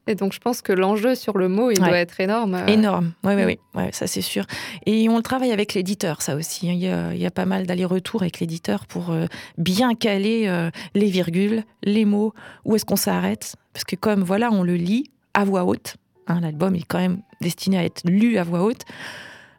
Et 0.06 0.16
donc, 0.16 0.34
je 0.34 0.40
pense 0.40 0.62
que 0.62 0.74
l'enjeu 0.74 1.16
sur 1.16 1.38
le 1.38 1.48
mot, 1.48 1.72
il 1.72 1.80
doit 1.80 1.98
être 1.98 2.20
énorme. 2.20 2.62
Énorme, 2.68 3.14
oui, 3.24 3.34
oui, 3.36 3.58
oui, 3.74 3.84
ça 3.94 4.06
c'est 4.06 4.22
sûr. 4.22 4.44
Et 4.86 5.08
on 5.08 5.22
travaille 5.22 5.54
avec 5.54 5.74
l'éditeur, 5.74 6.22
ça 6.22 6.36
aussi. 6.36 6.68
Il 6.68 6.76
y 6.76 6.90
a, 6.90 7.14
il 7.14 7.22
y 7.22 7.26
a 7.26 7.32
pas 7.32 7.46
mal 7.46 7.66
d'allers-retours 7.66 8.22
avec 8.22 8.42
l'éditeur 8.42 8.86
pour 8.86 9.12
euh, 9.12 9.28
bien 9.58 9.96
caler 9.96 10.48
euh, 10.48 10.72
les 10.94 11.10
virgules, 11.10 11.64
les 11.84 12.04
mots, 12.04 12.34
où 12.66 12.76
est-ce 12.76 12.84
qu'on 12.84 12.98
s'arrête. 12.98 13.56
Parce 13.72 13.86
que 13.86 13.96
comme, 13.96 14.24
voilà, 14.24 14.52
on 14.52 14.64
le 14.64 14.76
lit 14.76 15.10
à 15.34 15.46
voix 15.46 15.64
haute, 15.64 15.96
Hein, 16.28 16.40
l'album 16.42 16.76
est 16.76 16.84
quand 16.88 17.00
même 17.00 17.22
destiné 17.42 17.78
à 17.78 17.84
être 17.84 18.02
lu 18.06 18.38
à 18.38 18.44
voix 18.44 18.64
haute, 18.64 18.86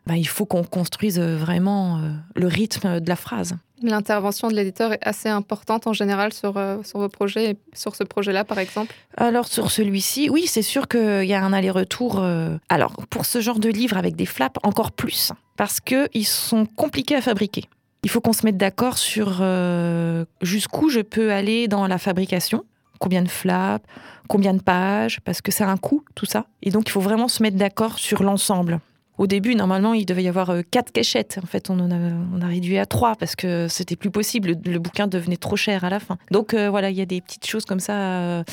bah, 0.06 0.16
il 0.16 0.28
faut 0.28 0.44
qu'on 0.44 0.64
construise 0.64 1.18
vraiment 1.18 1.96
euh, 1.96 2.10
le 2.36 2.46
rythme 2.46 3.00
de 3.00 3.08
la 3.08 3.16
phrase. 3.16 3.56
L'intervention 3.82 4.48
de 4.48 4.54
l'éditeur 4.54 4.92
est 4.92 5.06
assez 5.06 5.28
importante 5.28 5.86
en 5.86 5.92
général 5.92 6.32
sur, 6.32 6.56
euh, 6.56 6.82
sur 6.82 6.98
vos 6.98 7.08
projets, 7.08 7.56
sur 7.72 7.96
ce 7.96 8.04
projet-là 8.04 8.44
par 8.44 8.58
exemple? 8.58 8.94
Alors 9.16 9.46
sur 9.46 9.70
celui-ci, 9.70 10.28
oui, 10.28 10.46
c'est 10.46 10.62
sûr 10.62 10.88
qu'il 10.88 11.24
y 11.24 11.34
a 11.34 11.42
un 11.42 11.52
aller-retour. 11.52 12.18
Euh, 12.20 12.56
alors 12.68 12.92
pour 13.08 13.24
ce 13.24 13.40
genre 13.40 13.58
de 13.58 13.70
livre 13.70 13.96
avec 13.96 14.14
des 14.14 14.26
flaps, 14.26 14.58
encore 14.62 14.92
plus, 14.92 15.32
parce 15.56 15.80
qu'ils 15.80 16.26
sont 16.26 16.66
compliqués 16.66 17.16
à 17.16 17.22
fabriquer. 17.22 17.64
Il 18.02 18.10
faut 18.10 18.20
qu'on 18.20 18.34
se 18.34 18.44
mette 18.44 18.58
d'accord 18.58 18.98
sur 18.98 19.42
jusqu'où 20.42 20.90
je 20.90 21.00
peux 21.00 21.32
aller 21.32 21.68
dans 21.68 21.86
la 21.86 21.96
fabrication, 21.96 22.62
combien 23.04 23.20
de 23.20 23.28
flaps, 23.28 23.84
combien 24.28 24.54
de 24.54 24.62
pages, 24.62 25.20
parce 25.20 25.42
que 25.42 25.52
c'est 25.52 25.64
un 25.64 25.76
coût, 25.76 26.02
tout 26.14 26.24
ça. 26.24 26.46
Et 26.62 26.70
donc, 26.70 26.88
il 26.88 26.90
faut 26.90 27.02
vraiment 27.02 27.28
se 27.28 27.42
mettre 27.42 27.58
d'accord 27.58 27.98
sur 27.98 28.22
l'ensemble. 28.22 28.80
Au 29.18 29.26
début, 29.26 29.54
normalement, 29.54 29.92
il 29.92 30.06
devait 30.06 30.22
y 30.22 30.28
avoir 30.28 30.48
euh, 30.48 30.62
quatre 30.70 30.90
cachettes. 30.90 31.38
En 31.42 31.46
fait, 31.46 31.68
on, 31.68 31.78
en 31.80 31.90
a, 31.90 32.46
a 32.46 32.48
réduit 32.48 32.78
à 32.78 32.86
trois 32.86 33.14
parce 33.14 33.36
que 33.36 33.68
c'était 33.68 33.94
plus 33.94 34.10
possible. 34.10 34.56
Le, 34.64 34.78
bouquin 34.78 35.06
devenait 35.06 35.36
trop 35.36 35.54
cher 35.54 35.84
à 35.84 35.90
la 35.90 36.00
fin. 36.00 36.16
Donc 36.30 36.54
euh, 36.54 36.70
voilà, 36.70 36.88
il 36.88 36.96
y 36.96 37.02
a 37.02 37.06
des 37.06 37.20
petites 37.20 37.46
choses 37.46 37.66
comme 37.66 37.78
ça. 37.78 37.92
Euh, 37.92 38.44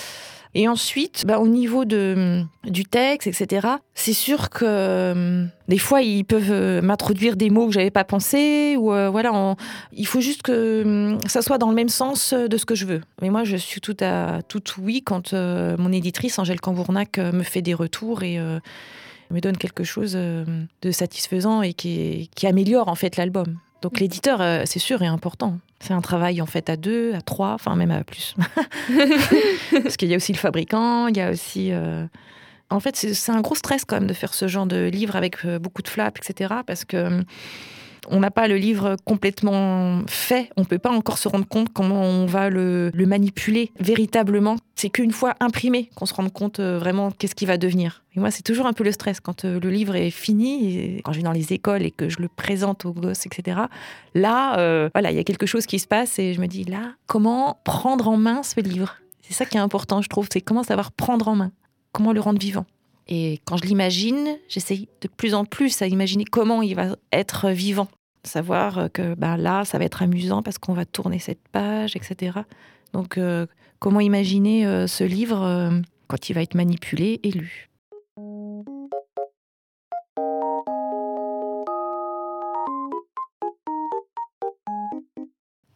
et 0.53 0.67
ensuite, 0.67 1.24
bah, 1.25 1.39
au 1.39 1.48
niveau 1.48 1.86
de, 1.86 2.43
du 2.65 2.84
texte, 2.84 3.27
etc., 3.27 3.67
c'est 3.96 4.13
sûr 4.13 4.50
que 4.50 4.65
euh, 4.67 5.46
des 5.70 5.77
fois, 5.77 6.01
ils 6.01 6.25
peuvent 6.25 6.51
euh, 6.51 6.81
m'introduire 6.81 7.38
des 7.38 7.50
mots 7.50 7.67
que 7.67 7.74
j'avais 7.74 7.91
pas 7.91 8.03
pensé. 8.03 8.75
Ou 8.77 8.91
euh, 8.91 9.10
voilà, 9.10 9.55
il 9.93 10.05
faut 10.05 10.20
juste 10.20 10.41
que 10.41 11.17
ça 11.25 11.41
soit 11.41 11.58
dans 11.58 11.70
le 11.70 11.75
même 11.75 11.89
sens 11.89 12.34
de 12.34 12.58
ce 12.58 12.65
que 12.65 12.75
je 12.75 12.86
veux. 12.86 13.01
Mais 13.22 13.29
moi, 13.29 13.46
je 13.46 13.55
suis 13.55 13.79
tout 13.79 13.96
à 14.01 14.41
tout 14.48 14.63
oui 14.81 15.01
quand 15.03 15.34
mon 15.34 15.91
éditrice, 15.91 16.38
Angèle 16.38 16.60
Cambournac, 16.60 17.17
me 17.17 17.43
fait 17.43 17.62
des 17.62 17.74
retours 17.74 18.24
et 18.24 18.38
me 18.38 19.39
donne 19.39 19.55
quelque 19.55 19.86
chose 19.86 20.13
de 20.13 20.91
satisfaisant 20.91 21.62
et 21.62 21.74
qui, 21.74 22.29
qui 22.36 22.48
améliore 22.48 22.89
en 22.89 22.96
fait 22.96 23.15
l'album. 23.15 23.58
Donc 23.81 24.00
l'éditeur, 24.00 24.65
c'est 24.65 24.79
sûr, 24.79 25.01
est 25.01 25.07
important. 25.07 25.57
C'est 25.81 25.93
un 25.93 26.01
travail 26.01 26.41
en 26.41 26.45
fait 26.45 26.69
à 26.69 26.77
deux, 26.77 27.13
à 27.15 27.21
trois, 27.21 27.53
enfin 27.53 27.75
même 27.75 27.89
à 27.89 28.03
plus. 28.03 28.35
Parce 29.83 29.97
qu'il 29.97 30.09
y 30.09 30.13
a 30.13 30.17
aussi 30.17 30.31
le 30.31 30.38
fabricant, 30.38 31.07
il 31.07 31.17
y 31.17 31.21
a 31.21 31.31
aussi. 31.31 31.71
Euh, 31.71 32.05
en 32.69 32.79
fait, 32.79 32.95
c'est 32.95 33.31
un 33.31 33.41
gros 33.41 33.55
stress 33.55 33.83
quand 33.83 33.95
même 33.95 34.07
de 34.07 34.13
faire 34.13 34.33
ce 34.33 34.47
genre 34.47 34.67
de 34.67 34.85
livre 34.85 35.15
avec 35.15 35.43
euh, 35.43 35.57
beaucoup 35.57 35.81
de 35.81 35.88
flaps, 35.88 36.21
etc. 36.21 36.53
Parce 36.65 36.85
que 36.85 37.23
on 38.08 38.20
n'a 38.20 38.31
pas 38.31 38.48
le 38.48 38.58
livre 38.58 38.96
complètement 39.05 40.01
fait. 40.08 40.50
On 40.58 40.62
ne 40.62 40.65
peut 40.65 40.79
pas 40.79 40.91
encore 40.91 41.17
se 41.17 41.27
rendre 41.27 41.48
compte 41.48 41.72
comment 41.72 42.01
on 42.01 42.25
va 42.25 42.50
le, 42.50 42.91
manipuler 42.96 43.72
véritablement. 43.79 44.58
C'est 44.75 44.89
qu'une 44.89 45.12
fois 45.12 45.36
imprimé 45.39 45.89
qu'on 45.96 46.05
se 46.05 46.13
rende 46.13 46.31
compte 46.31 46.60
euh, 46.60 46.79
vraiment 46.79 47.12
qu'est-ce 47.12 47.36
qui 47.36 47.46
va 47.46 47.58
devenir. 47.58 48.03
Et 48.15 48.20
moi, 48.20 48.31
c'est 48.31 48.41
toujours 48.41 48.65
un 48.65 48.74
peu 48.74 48.84
le 48.84 48.91
stress 48.91 49.20
quand 49.20 49.46
euh, 49.46 49.60
le 49.60 49.70
livre 49.70 49.96
est 49.96 50.10
fini, 50.10 51.01
quand 51.03 51.12
je 51.12 51.17
vais 51.17 51.24
dans 51.24 51.31
les 51.31 51.53
écoles 51.53 51.84
et 51.84 51.91
que 51.91 52.10
je 52.10 52.20
le 52.20 52.27
présente 52.29 52.86
aux 52.86 52.93
gosses, 52.93 53.25
etc. 53.25 53.62
Là, 54.15 54.58
euh, 54.58 54.89
voilà, 54.93 55.12
il 55.12 55.17
y 55.17 55.20
a 55.20 55.24
quelque 55.24 55.46
chose 55.46 55.65
qui 55.65 55.77
se 55.77 55.88
passe 55.88 56.17
et 56.20 56.34
je 56.34 56.41
me 56.41 56.48
dis 56.48 56.63
là, 56.63 56.93
comment 57.05 57.60
prendre 57.63 58.08
en 58.08 58.17
main 58.17 58.43
ce 58.43 58.60
livre? 58.62 58.96
C'est 59.22 59.34
ça 59.34 59.46
qui 59.46 59.58
est 59.58 59.62
important, 59.62 60.01
je 60.01 60.10
trouve, 60.10 60.27
c'est 60.31 60.41
comment 60.41 60.63
savoir 60.63 60.91
prendre 60.91 61.27
en 61.27 61.36
main, 61.36 61.51
comment 61.91 62.13
le 62.13 62.22
rendre 62.22 62.39
vivant. 62.39 62.65
Et 63.13 63.41
quand 63.44 63.58
je 63.58 63.65
l'imagine, 63.65 64.38
j'essaye 64.48 64.88
de 65.01 65.10
plus 65.10 65.34
en 65.34 65.44
plus 65.44 65.82
à 65.82 65.88
imaginer 65.88 66.24
comment 66.24 66.62
il 66.62 66.75
va 66.75 66.96
être 67.12 67.50
vivant. 67.50 67.89
Savoir 68.24 68.89
que 68.94 69.15
ben 69.15 69.36
là, 69.36 69.65
ça 69.65 69.77
va 69.77 69.84
être 69.84 70.01
amusant 70.01 70.41
parce 70.41 70.58
qu'on 70.58 70.74
va 70.74 70.86
tourner 70.86 71.20
cette 71.20 71.46
page, 71.51 71.98
etc. 71.98 72.39
Donc, 72.94 73.18
euh, 73.18 73.48
comment 73.80 74.00
imaginer 74.00 74.65
euh, 74.65 74.88
ce 74.88 75.03
livre 75.03 75.44
euh, 75.44 75.72
quand 76.08 76.30
il 76.30 76.34
va 76.34 76.41
être 76.41 76.56
manipulé 76.56 77.20
et 77.24 77.32
lu 77.32 77.71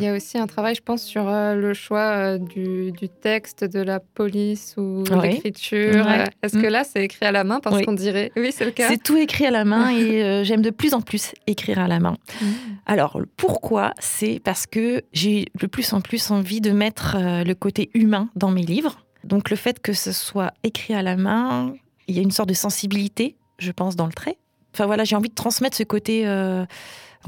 Il 0.02 0.06
y 0.06 0.10
a 0.10 0.14
aussi 0.14 0.38
un 0.38 0.46
travail, 0.46 0.76
je 0.76 0.82
pense, 0.82 1.04
sur 1.04 1.30
euh, 1.30 1.56
le 1.56 1.74
choix 1.74 2.36
euh, 2.36 2.38
du, 2.38 2.92
texte, 3.22 3.64
de 3.64 3.80
la 3.80 4.02
police 4.02 4.76
ou 4.76 5.04
de 5.04 5.22
l'écriture. 5.22 6.06
Euh, 6.06 6.26
est-ce 6.44 6.58
que 6.58 6.68
mm. 6.68 6.70
là, 6.70 6.84
c'est 6.84 7.06
écrit 7.06 7.26
à 7.26 7.32
la 7.32 7.46
main? 7.46 7.62
Parce 7.62 7.82
qu'on 7.82 7.94
dirait 7.94 8.30
Oui, 8.36 8.52
c'est 8.52 8.66
le 8.66 8.72
cas. 8.72 8.90
C'est 8.90 9.02
tout 9.02 9.16
écrit 9.16 9.46
à 9.46 9.52
la 9.52 9.64
main 9.64 9.92
et 9.98 10.44
j'aime 10.44 10.62
de 10.62 10.70
plus 10.70 10.94
en 10.94 11.02
plus 11.02 11.34
écrire 11.48 11.80
à 11.80 11.88
la 11.88 12.02
main. 12.02 12.18
Mm. 12.42 12.46
Alors, 12.88 13.22
pourquoi? 13.38 13.94
C'est 14.00 14.42
parce 14.44 14.66
que 14.68 15.02
j'ai 15.14 15.46
de 15.58 15.68
plus 15.68 15.94
en 15.94 16.02
plus 16.02 16.30
envie 16.30 16.60
de 16.60 16.72
mettre 16.72 17.16
le 17.18 17.54
côté 17.54 17.90
humain 17.94 18.30
dans 18.36 18.52
mes 18.52 18.64
livres. 18.64 19.00
Donc, 19.24 19.50
le 19.50 19.56
fait 19.56 19.80
que 19.80 19.94
ce 19.94 20.12
soit 20.12 20.52
écrit 20.64 20.94
à 20.94 21.04
la 21.04 21.16
main, 21.16 21.74
il 22.10 22.16
y 22.16 22.20
a 22.20 22.22
une 22.22 22.32
sorte 22.32 22.50
de 22.50 22.54
sensibilité, 22.54 23.38
je 23.60 23.72
pense, 23.72 23.96
dans 23.96 24.08
le 24.08 24.14
trait. 24.14 24.38
Enfin 24.74 24.88
voilà, 24.88 25.06
j'ai 25.06 25.16
envie 25.16 25.30
de 25.30 25.36
transmettre 25.36 25.78
ce 25.78 25.84
côté 25.84 26.26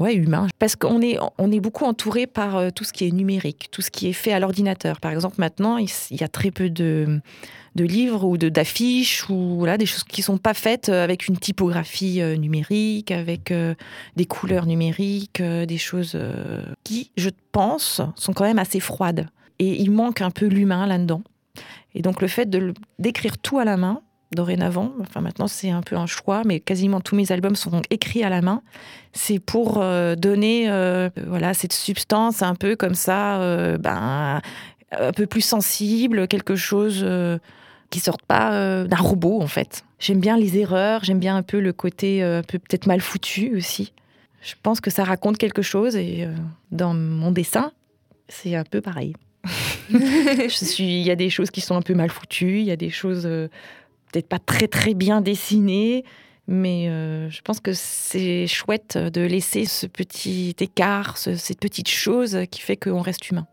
Ouais, 0.00 0.14
humain. 0.14 0.46
Parce 0.58 0.76
qu'on 0.76 1.02
est, 1.02 1.18
on 1.38 1.50
est 1.50 1.60
beaucoup 1.60 1.84
entouré 1.84 2.26
par 2.26 2.56
euh, 2.56 2.70
tout 2.70 2.84
ce 2.84 2.92
qui 2.92 3.06
est 3.06 3.10
numérique, 3.10 3.68
tout 3.72 3.82
ce 3.82 3.90
qui 3.90 4.08
est 4.08 4.12
fait 4.12 4.32
à 4.32 4.38
l'ordinateur. 4.38 5.00
Par 5.00 5.10
exemple, 5.10 5.36
maintenant, 5.38 5.76
il 5.76 5.88
y 6.10 6.22
a 6.22 6.28
très 6.28 6.52
peu 6.52 6.70
de, 6.70 7.20
de 7.74 7.84
livres 7.84 8.24
ou 8.24 8.36
de, 8.36 8.48
d'affiches 8.48 9.28
ou 9.28 9.56
voilà, 9.58 9.76
des 9.76 9.86
choses 9.86 10.04
qui 10.04 10.20
ne 10.20 10.24
sont 10.24 10.38
pas 10.38 10.54
faites 10.54 10.88
euh, 10.88 11.02
avec 11.02 11.26
une 11.26 11.36
typographie 11.36 12.22
euh, 12.22 12.36
numérique, 12.36 13.10
avec 13.10 13.52
des 14.16 14.26
couleurs 14.26 14.66
numériques, 14.66 15.42
des 15.42 15.78
choses 15.78 16.16
qui, 16.84 17.10
je 17.16 17.30
pense, 17.52 18.00
sont 18.14 18.32
quand 18.32 18.44
même 18.44 18.58
assez 18.58 18.80
froides. 18.80 19.28
Et 19.58 19.80
il 19.80 19.90
manque 19.90 20.20
un 20.20 20.30
peu 20.30 20.46
l'humain 20.46 20.86
là-dedans. 20.86 21.22
Et 21.94 22.02
donc, 22.02 22.20
le 22.20 22.28
fait 22.28 22.48
de, 22.48 22.74
d'écrire 22.98 23.38
tout 23.38 23.58
à 23.58 23.64
la 23.64 23.76
main, 23.76 24.02
dorénavant. 24.32 24.92
Enfin, 25.00 25.20
maintenant, 25.20 25.48
c'est 25.48 25.70
un 25.70 25.82
peu 25.82 25.96
un 25.96 26.06
choix, 26.06 26.42
mais 26.44 26.60
quasiment 26.60 27.00
tous 27.00 27.16
mes 27.16 27.32
albums 27.32 27.56
sont 27.56 27.82
écrits 27.90 28.22
à 28.22 28.28
la 28.28 28.42
main. 28.42 28.62
C'est 29.12 29.38
pour 29.38 29.78
euh, 29.80 30.16
donner 30.16 30.68
euh, 30.68 31.08
voilà, 31.26 31.54
cette 31.54 31.72
substance 31.72 32.42
un 32.42 32.54
peu 32.54 32.76
comme 32.76 32.94
ça, 32.94 33.40
euh, 33.40 33.78
ben, 33.78 34.40
un 34.92 35.12
peu 35.12 35.26
plus 35.26 35.40
sensible, 35.40 36.28
quelque 36.28 36.56
chose 36.56 37.06
qui 37.90 38.00
sorte 38.00 38.22
pas 38.22 38.84
d'un 38.84 38.96
robot, 38.96 39.40
en 39.40 39.46
fait. 39.46 39.84
J'aime 39.98 40.20
bien 40.20 40.36
les 40.36 40.58
erreurs, 40.58 41.04
j'aime 41.04 41.18
bien 41.18 41.36
un 41.36 41.42
peu 41.42 41.60
le 41.60 41.72
côté 41.72 42.22
un 42.22 42.42
peu 42.42 42.58
peut-être 42.58 42.86
mal 42.86 43.00
foutu 43.00 43.56
aussi. 43.56 43.92
Je 44.40 44.54
pense 44.62 44.80
que 44.80 44.90
ça 44.90 45.04
raconte 45.04 45.36
quelque 45.36 45.62
chose 45.62 45.96
et 45.96 46.26
dans 46.70 46.94
mon 46.94 47.32
dessin, 47.32 47.72
c'est 48.28 48.54
un 48.54 48.64
peu 48.64 48.80
pareil. 48.80 49.14
il 49.90 51.02
y 51.02 51.10
a 51.10 51.16
des 51.16 51.28
choses 51.28 51.50
qui 51.50 51.60
sont 51.60 51.76
un 51.76 51.82
peu 51.82 51.94
mal 51.94 52.10
foutues, 52.10 52.60
il 52.60 52.66
y 52.66 52.70
a 52.70 52.76
des 52.76 52.90
choses 52.90 53.28
peut-être 54.12 54.28
pas 54.28 54.38
très 54.38 54.68
très 54.68 54.94
bien 54.94 55.20
dessiné, 55.20 56.04
mais 56.46 56.88
euh, 56.88 57.28
je 57.30 57.40
pense 57.42 57.60
que 57.60 57.72
c'est 57.72 58.46
chouette 58.46 58.96
de 58.96 59.20
laisser 59.20 59.64
ce 59.64 59.86
petit 59.86 60.56
écart, 60.60 61.18
cette 61.18 61.60
petite 61.60 61.88
chose 61.88 62.38
qui 62.50 62.60
fait 62.60 62.76
qu'on 62.76 63.02
reste 63.02 63.30
humain. 63.30 63.46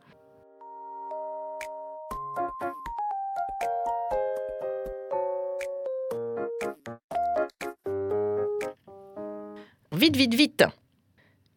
Vite, 9.92 10.18
vite, 10.18 10.34
vite. 10.34 10.64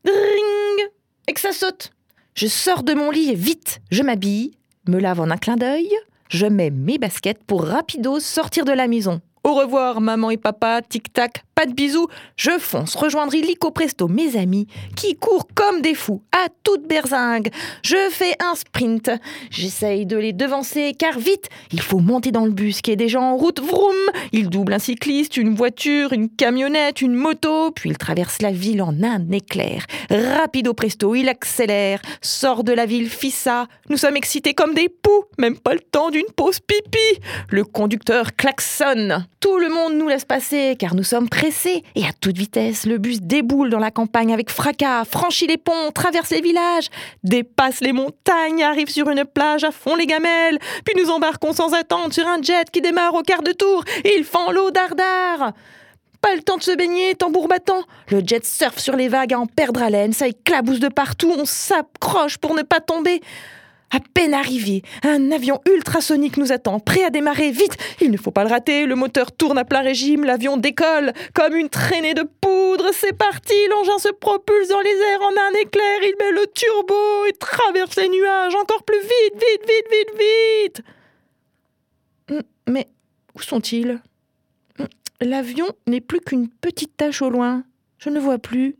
Dring. 0.05 0.90
Et 1.26 1.33
que 1.33 1.40
ça 1.40 1.52
saute. 1.52 1.90
Je 2.35 2.47
sors 2.47 2.85
de 2.85 2.95
mon 2.95 3.11
lit 3.11 3.31
et 3.31 3.35
vite, 3.35 3.81
je 3.90 4.02
m'habille, 4.02 4.52
me 4.87 5.00
lave 5.00 5.21
en 5.21 5.31
un 5.31 5.37
clin 5.37 5.57
d'œil, 5.57 5.93
je 6.28 6.47
mets 6.47 6.70
mes 6.70 6.99
baskets 6.99 7.42
pour 7.47 7.64
rapido 7.64 8.20
sortir 8.20 8.64
de 8.64 8.73
la 8.73 8.88
maison. 8.88 9.20
Au 9.44 9.54
revoir, 9.54 10.00
maman 10.00 10.30
et 10.30 10.37
papa, 10.37 10.82
tic-tac, 10.82 11.44
pas 11.59 11.67
de 11.67 11.73
bisous, 11.73 12.07
je 12.37 12.57
fonce 12.57 12.95
rejoindre 12.95 13.35
illico 13.35 13.73
presto 13.73 14.07
mes 14.07 14.37
amis 14.37 14.69
qui 14.95 15.17
courent 15.17 15.49
comme 15.57 15.83
des 15.83 15.95
fous 15.95 16.23
à 16.31 16.47
toute 16.62 16.87
berzingue. 16.87 17.49
Je 17.83 17.97
fais 18.11 18.37
un 18.38 18.55
sprint. 18.55 19.11
J'essaye 19.50 20.07
de 20.07 20.17
les 20.17 20.33
devancer 20.33 20.95
car 20.97 21.19
vite, 21.19 21.49
il 21.73 21.81
faut 21.81 21.99
monter 21.99 22.31
dans 22.31 22.45
le 22.45 22.53
bus 22.53 22.81
qui 22.81 22.93
est 22.93 22.97
déjà 22.97 23.21
en 23.21 23.37
route. 23.37 23.59
Vroom 23.59 23.97
Il 24.31 24.50
double 24.50 24.75
un 24.75 24.79
cycliste, 24.79 25.37
une 25.37 25.57
voiture, 25.57 26.12
une 26.12 26.29
camionnette, 26.29 27.03
une 27.03 27.15
moto, 27.15 27.73
puis 27.73 27.91
il 27.91 27.99
traverse 27.99 28.41
la 28.41 28.53
ville 28.53 28.81
en 28.81 29.03
un 29.03 29.29
éclair. 29.33 29.85
Rapido 30.11 30.75
presto, 30.75 31.17
il 31.17 31.29
accélère, 31.29 32.00
sort 32.23 32.62
de 32.62 32.71
la 32.71 32.87
ville 32.87 33.11
Fissa. 33.11 33.67
Nous 33.88 33.97
sommes 33.97 34.17
excités 34.17 34.55
comme 34.55 34.75
des 34.75 34.88
poux, 34.88 35.25
même 35.38 35.59
pas 35.59 35.75
le 35.75 35.81
temps 35.81 36.11
d'une 36.11 36.31
pause 36.37 36.61
pipi. 36.61 37.21
Le 37.50 37.65
conducteur 37.65 38.37
klaxonne. 38.37 39.27
Tout 39.41 39.59
le 39.59 39.69
monde 39.69 39.95
nous 39.95 40.07
laisse 40.07 40.25
passer 40.25 40.77
car 40.79 40.95
nous 40.95 41.03
sommes 41.03 41.29
prêts 41.29 41.48
et 41.95 42.05
à 42.05 42.12
toute 42.21 42.37
vitesse, 42.37 42.85
le 42.85 42.99
bus 42.99 43.21
déboule 43.23 43.71
dans 43.71 43.78
la 43.78 43.90
campagne 43.90 44.35
avec 44.35 44.50
fracas, 44.50 45.05
franchit 45.05 45.47
les 45.47 45.57
ponts, 45.57 45.90
traverse 45.95 46.31
les 46.31 46.43
villages, 46.43 46.88
dépasse 47.25 47.81
les 47.81 47.93
montagnes, 47.93 48.62
arrive 48.62 48.88
sur 48.88 49.09
une 49.09 49.25
plage 49.25 49.64
à 49.64 49.71
fond 49.71 49.95
les 49.95 50.07
gamelles, 50.07 50.59
puis 50.85 50.95
nous 51.00 51.11
embarquons 51.11 51.52
sans 51.52 51.73
attendre 51.73 52.12
sur 52.12 52.26
un 52.26 52.43
jet 52.43 52.71
qui 52.71 52.81
démarre 52.81 53.14
au 53.14 53.23
quart 53.23 53.43
de 53.43 53.52
tour. 53.52 53.83
Il 54.05 54.25
fend 54.25 54.52
l'eau 54.52 54.71
dardard. 54.71 55.52
Pas 56.21 56.35
le 56.35 56.43
temps 56.43 56.57
de 56.57 56.62
se 56.62 56.76
baigner, 56.76 57.14
tambour 57.14 57.49
battant. 57.49 57.83
Le 58.11 58.21
jet 58.26 58.45
surfe 58.45 58.78
sur 58.78 58.97
les 58.97 59.09
vagues 59.09 59.33
à 59.33 59.38
en 59.38 59.47
perdre 59.47 59.83
haleine, 59.83 60.12
ça 60.12 60.28
éclabousse 60.28 60.81
de 60.81 60.88
partout, 60.88 61.33
on 61.35 61.45
s'accroche 61.47 62.37
pour 62.37 62.55
ne 62.55 62.62
pas 62.62 62.81
tomber. 62.81 63.23
À 63.90 64.00
peine 64.00 64.35
arrivé, 64.35 64.83
un 65.02 65.30
avion 65.30 65.61
ultrasonique 65.66 66.37
nous 66.37 66.52
attend, 66.52 66.78
prêt 66.78 67.04
à 67.04 67.11
démarrer 67.11 67.50
vite. 67.50 67.75
Il 68.02 68.11
ne 68.11 68.18
faut 68.18 68.30
pas 68.30 68.45
le 68.45 68.50
rater, 68.50 68.85
le 68.85 68.95
moteur 68.97 69.33
tourne 69.33 69.57
à 69.57 69.64
plein 69.64 69.80
régime, 69.80 70.25
l'avion 70.25 70.59
décolle 70.59 71.14
comme 71.35 71.54
une 71.57 71.71
traînée 71.71 72.12
de 72.12 72.23
poudre. 72.23 72.90
C'est 72.92 73.16
parti, 73.16 73.54
l'engin 73.71 73.99
se 73.99 74.11
propulse 74.11 74.68
dans 74.68 74.80
les 74.80 74.90
airs 74.90 75.23
en 75.23 75.30
un 75.30 75.61
éclair, 75.61 76.00
il 76.02 76.14
met 76.18 76.33
le 76.33 76.47
turbo 76.54 77.25
et 77.28 77.33
traverse 77.33 77.97
les 77.97 78.11
nuages 78.11 78.54
encore 78.57 78.83
plus 78.83 79.00
vite, 79.00 79.35
vite, 79.35 79.66
vite, 79.66 79.87
vite, 79.90 80.20
vite. 80.20 80.83
Hum, 82.31 82.42
mais 82.68 82.88
où 83.35 83.40
sont-ils? 83.40 84.03
Hum, 84.79 84.88
L'avion 85.22 85.66
n'est 85.87 86.03
plus 86.03 86.20
qu'une 86.20 86.48
petite 86.48 86.94
tache 86.98 87.22
au 87.22 87.31
loin. 87.31 87.64
Je 87.96 88.11
ne 88.11 88.20
vois 88.20 88.38
plus. 88.38 88.77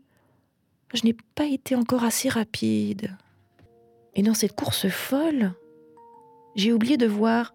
Je 0.93 1.03
n'ai 1.03 1.15
pas 1.33 1.45
été 1.45 1.75
encore 1.75 2.03
assez 2.03 2.29
rapide. 2.29 3.17
Et 4.15 4.23
dans 4.23 4.33
cette 4.33 4.55
course 4.55 4.87
folle, 4.89 5.53
j'ai 6.55 6.73
oublié 6.73 6.97
de 6.97 7.05
voir 7.05 7.53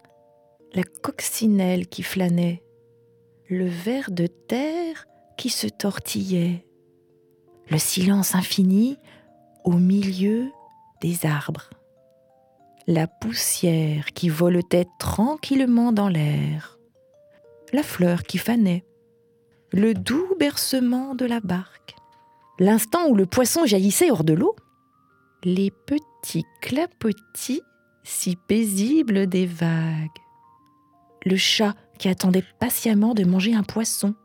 la 0.73 0.83
coccinelle 0.83 1.87
qui 1.87 2.03
flânait, 2.03 2.63
le 3.49 3.65
ver 3.65 4.11
de 4.11 4.27
terre 4.27 5.05
qui 5.37 5.49
se 5.49 5.67
tortillait, 5.67 6.65
le 7.69 7.77
silence 7.77 8.35
infini 8.35 8.97
au 9.63 9.73
milieu 9.73 10.51
des 11.01 11.25
arbres, 11.25 11.69
la 12.87 13.07
poussière 13.07 14.13
qui 14.13 14.29
voletait 14.29 14.87
tranquillement 14.99 15.91
dans 15.91 16.09
l'air, 16.09 16.79
la 17.73 17.83
fleur 17.83 18.23
qui 18.23 18.37
fanait, 18.37 18.85
le 19.71 19.93
doux 19.93 20.35
bercement 20.39 21.15
de 21.15 21.25
la 21.25 21.39
barque, 21.39 21.95
l'instant 22.59 23.07
où 23.07 23.15
le 23.15 23.25
poisson 23.25 23.65
jaillissait 23.65 24.11
hors 24.11 24.23
de 24.23 24.33
l'eau, 24.33 24.55
les 25.43 25.71
petits 25.71 26.03
clapotis 26.61 27.61
si 28.03 28.35
paisibles 28.35 29.27
des 29.27 29.45
vagues, 29.45 30.09
le 31.25 31.35
chat 31.37 31.75
qui 31.97 32.09
attendait 32.09 32.43
patiemment 32.59 33.13
de 33.13 33.23
manger 33.23 33.53
un 33.53 33.63
poisson, 33.63 34.15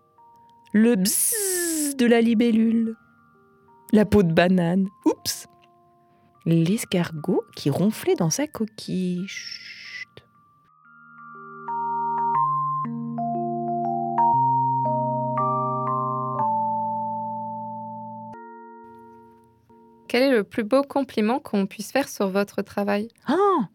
le 0.72 0.96
bzzz 0.96 1.96
de 1.96 2.06
la 2.06 2.20
libellule, 2.20 2.96
la 3.92 4.04
peau 4.04 4.22
de 4.22 4.32
banane, 4.32 4.88
oups, 5.06 5.46
l'escargot 6.46 7.42
qui 7.56 7.70
ronflait 7.70 8.16
dans 8.16 8.30
sa 8.30 8.46
coquille. 8.46 9.26
Quel 20.10 20.24
est 20.24 20.32
le 20.32 20.42
plus 20.42 20.64
beau 20.64 20.82
compliment 20.82 21.38
qu'on 21.38 21.66
puisse 21.66 21.92
faire 21.92 22.08
sur 22.08 22.30
votre 22.30 22.62
travail? 22.62 23.06
Ah 23.28 23.68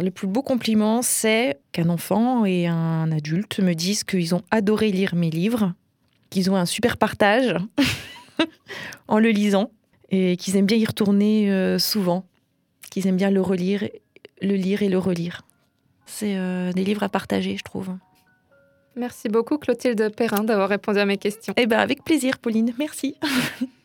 Le 0.00 0.10
plus 0.10 0.26
beau 0.26 0.40
compliment, 0.40 1.02
c'est 1.02 1.58
qu'un 1.72 1.90
enfant 1.90 2.46
et 2.46 2.68
un 2.68 3.12
adulte 3.12 3.58
me 3.58 3.74
disent 3.74 4.02
qu'ils 4.02 4.34
ont 4.34 4.40
adoré 4.50 4.90
lire 4.90 5.14
mes 5.14 5.28
livres, 5.28 5.74
qu'ils 6.30 6.50
ont 6.50 6.56
un 6.56 6.64
super 6.64 6.96
partage 6.96 7.54
en 9.08 9.18
le 9.18 9.28
lisant 9.28 9.72
et 10.08 10.38
qu'ils 10.38 10.56
aiment 10.56 10.64
bien 10.64 10.78
y 10.78 10.86
retourner 10.86 11.52
euh, 11.52 11.78
souvent, 11.78 12.24
qu'ils 12.90 13.06
aiment 13.06 13.18
bien 13.18 13.30
le 13.30 13.42
relire, 13.42 13.86
le 14.40 14.54
lire 14.54 14.82
et 14.82 14.88
le 14.88 14.96
relire. 14.96 15.42
C'est 16.06 16.38
euh, 16.38 16.72
des 16.72 16.82
livres 16.82 17.02
à 17.02 17.10
partager, 17.10 17.58
je 17.58 17.62
trouve. 17.62 17.90
Merci 18.96 19.28
beaucoup 19.28 19.58
Clotilde 19.58 20.14
Perrin 20.16 20.44
d'avoir 20.44 20.70
répondu 20.70 20.98
à 20.98 21.04
mes 21.04 21.18
questions. 21.18 21.52
Eh 21.58 21.66
ben 21.66 21.78
avec 21.78 22.04
plaisir 22.04 22.38
Pauline, 22.38 22.72
merci. 22.78 23.16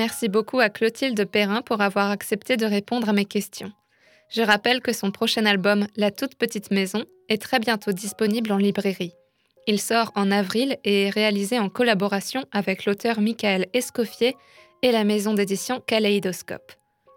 Merci 0.00 0.30
beaucoup 0.30 0.60
à 0.60 0.70
Clotilde 0.70 1.26
Perrin 1.26 1.60
pour 1.60 1.82
avoir 1.82 2.10
accepté 2.10 2.56
de 2.56 2.64
répondre 2.64 3.10
à 3.10 3.12
mes 3.12 3.26
questions. 3.26 3.70
Je 4.30 4.40
rappelle 4.40 4.80
que 4.80 4.94
son 4.94 5.10
prochain 5.10 5.44
album, 5.44 5.86
La 5.94 6.10
toute 6.10 6.36
petite 6.36 6.70
maison, 6.70 7.04
est 7.28 7.42
très 7.42 7.58
bientôt 7.58 7.92
disponible 7.92 8.50
en 8.50 8.56
librairie. 8.56 9.12
Il 9.66 9.78
sort 9.78 10.10
en 10.14 10.30
avril 10.30 10.78
et 10.84 11.02
est 11.02 11.10
réalisé 11.10 11.58
en 11.58 11.68
collaboration 11.68 12.46
avec 12.50 12.86
l'auteur 12.86 13.20
Michael 13.20 13.66
Escoffier 13.74 14.36
et 14.80 14.90
la 14.90 15.04
maison 15.04 15.34
d'édition 15.34 15.82
Kaleidoscope. 15.86 16.72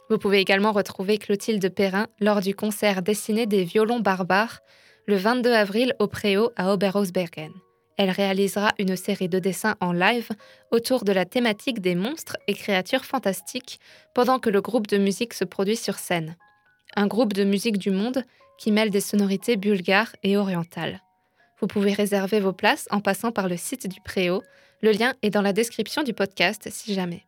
Vous 0.10 0.18
pouvez 0.18 0.40
également 0.40 0.74
retrouver 0.74 1.18
Clotilde 1.18 1.74
Perrin 1.74 2.08
lors 2.20 2.42
du 2.42 2.54
concert 2.54 3.02
dessiné 3.02 3.46
des 3.46 3.64
violons 3.64 4.02
barbares 4.02 4.60
le 5.08 5.16
22 5.16 5.54
avril 5.54 5.96
au 6.00 6.08
Préau 6.08 6.52
à 6.58 6.74
Oberhausbergen 6.74 7.54
elle 7.98 8.10
réalisera 8.10 8.74
une 8.80 8.96
série 8.96 9.30
de 9.30 9.40
dessins 9.40 9.76
en 9.80 9.92
live 9.92 10.30
autour 10.72 11.04
de 11.04 11.12
la 11.12 11.26
thématique 11.26 11.80
des 11.80 11.96
monstres 11.96 12.38
et 12.48 12.54
créatures 12.54 13.06
fantastiques 13.06 13.80
pendant 14.14 14.40
que 14.40 14.50
le 14.50 14.62
groupe 14.62 14.88
de 14.88 14.98
musique 14.98 15.34
se 15.34 15.46
produit 15.46 15.76
sur 15.76 15.96
scène. 15.96 16.36
Un 16.96 17.08
groupe 17.08 17.34
de 17.34 17.44
musique 17.44 17.78
du 17.78 17.92
monde 17.92 18.24
qui 18.58 18.72
mêle 18.72 18.90
des 18.90 19.02
sonorités 19.02 19.58
bulgares 19.58 20.16
et 20.24 20.38
orientales. 20.38 21.02
Vous 21.60 21.68
pouvez 21.68 21.94
réserver 21.94 22.40
vos 22.40 22.54
places 22.54 22.88
en 22.92 23.00
passant 23.00 23.32
par 23.32 23.48
le 23.48 23.58
site 23.58 23.88
du 23.88 24.02
Préau. 24.02 24.44
Le 24.82 24.92
lien 24.92 25.14
est 25.22 25.30
dans 25.30 25.42
la 25.42 25.54
description 25.54 26.04
du 26.04 26.14
podcast 26.14 26.68
si 26.70 26.94
jamais. 26.94 27.26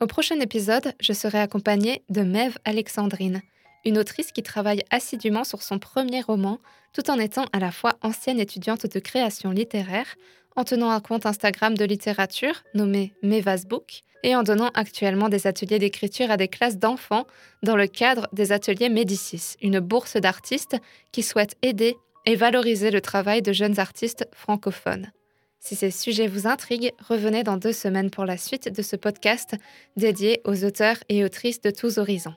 Au 0.00 0.06
prochain 0.06 0.38
épisode, 0.40 0.92
je 1.00 1.12
serai 1.12 1.40
accompagnée 1.40 2.02
de 2.08 2.22
Mev 2.22 2.56
Alexandrine, 2.64 3.40
une 3.84 3.98
autrice 3.98 4.32
qui 4.32 4.42
travaille 4.42 4.82
assidûment 4.90 5.44
sur 5.44 5.62
son 5.62 5.78
premier 5.78 6.20
roman, 6.20 6.58
tout 6.92 7.10
en 7.10 7.18
étant 7.18 7.46
à 7.52 7.58
la 7.58 7.70
fois 7.70 7.94
ancienne 8.02 8.40
étudiante 8.40 8.86
de 8.86 8.98
création 8.98 9.50
littéraire, 9.50 10.16
en 10.56 10.64
tenant 10.64 10.90
un 10.90 11.00
compte 11.00 11.26
Instagram 11.26 11.76
de 11.76 11.84
littérature 11.84 12.64
nommé 12.74 13.14
Mevas 13.22 13.64
Book 13.68 14.02
et 14.24 14.34
en 14.34 14.42
donnant 14.42 14.70
actuellement 14.74 15.28
des 15.28 15.46
ateliers 15.46 15.78
d'écriture 15.78 16.30
à 16.30 16.36
des 16.36 16.48
classes 16.48 16.78
d'enfants 16.78 17.26
dans 17.62 17.76
le 17.76 17.86
cadre 17.86 18.26
des 18.32 18.50
ateliers 18.50 18.88
Médicis, 18.88 19.54
une 19.62 19.78
bourse 19.78 20.16
d'artistes 20.16 20.76
qui 21.12 21.22
souhaite 21.22 21.56
aider 21.62 21.96
et 22.26 22.34
valoriser 22.34 22.90
le 22.90 23.00
travail 23.00 23.42
de 23.42 23.52
jeunes 23.52 23.78
artistes 23.78 24.26
francophones. 24.32 25.12
Si 25.60 25.76
ces 25.76 25.90
sujets 25.90 26.26
vous 26.26 26.46
intriguent, 26.46 26.92
revenez 27.08 27.42
dans 27.42 27.56
deux 27.56 27.72
semaines 27.72 28.10
pour 28.10 28.24
la 28.24 28.36
suite 28.36 28.74
de 28.74 28.82
ce 28.82 28.96
podcast 28.96 29.54
dédié 29.96 30.40
aux 30.44 30.64
auteurs 30.64 30.98
et 31.08 31.24
autrices 31.24 31.60
de 31.60 31.70
tous 31.70 31.98
horizons. 31.98 32.34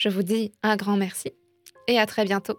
Je 0.00 0.08
vous 0.08 0.22
dis 0.22 0.50
un 0.62 0.76
grand 0.76 0.96
merci 0.96 1.34
et 1.86 1.98
à 1.98 2.06
très 2.06 2.24
bientôt. 2.24 2.58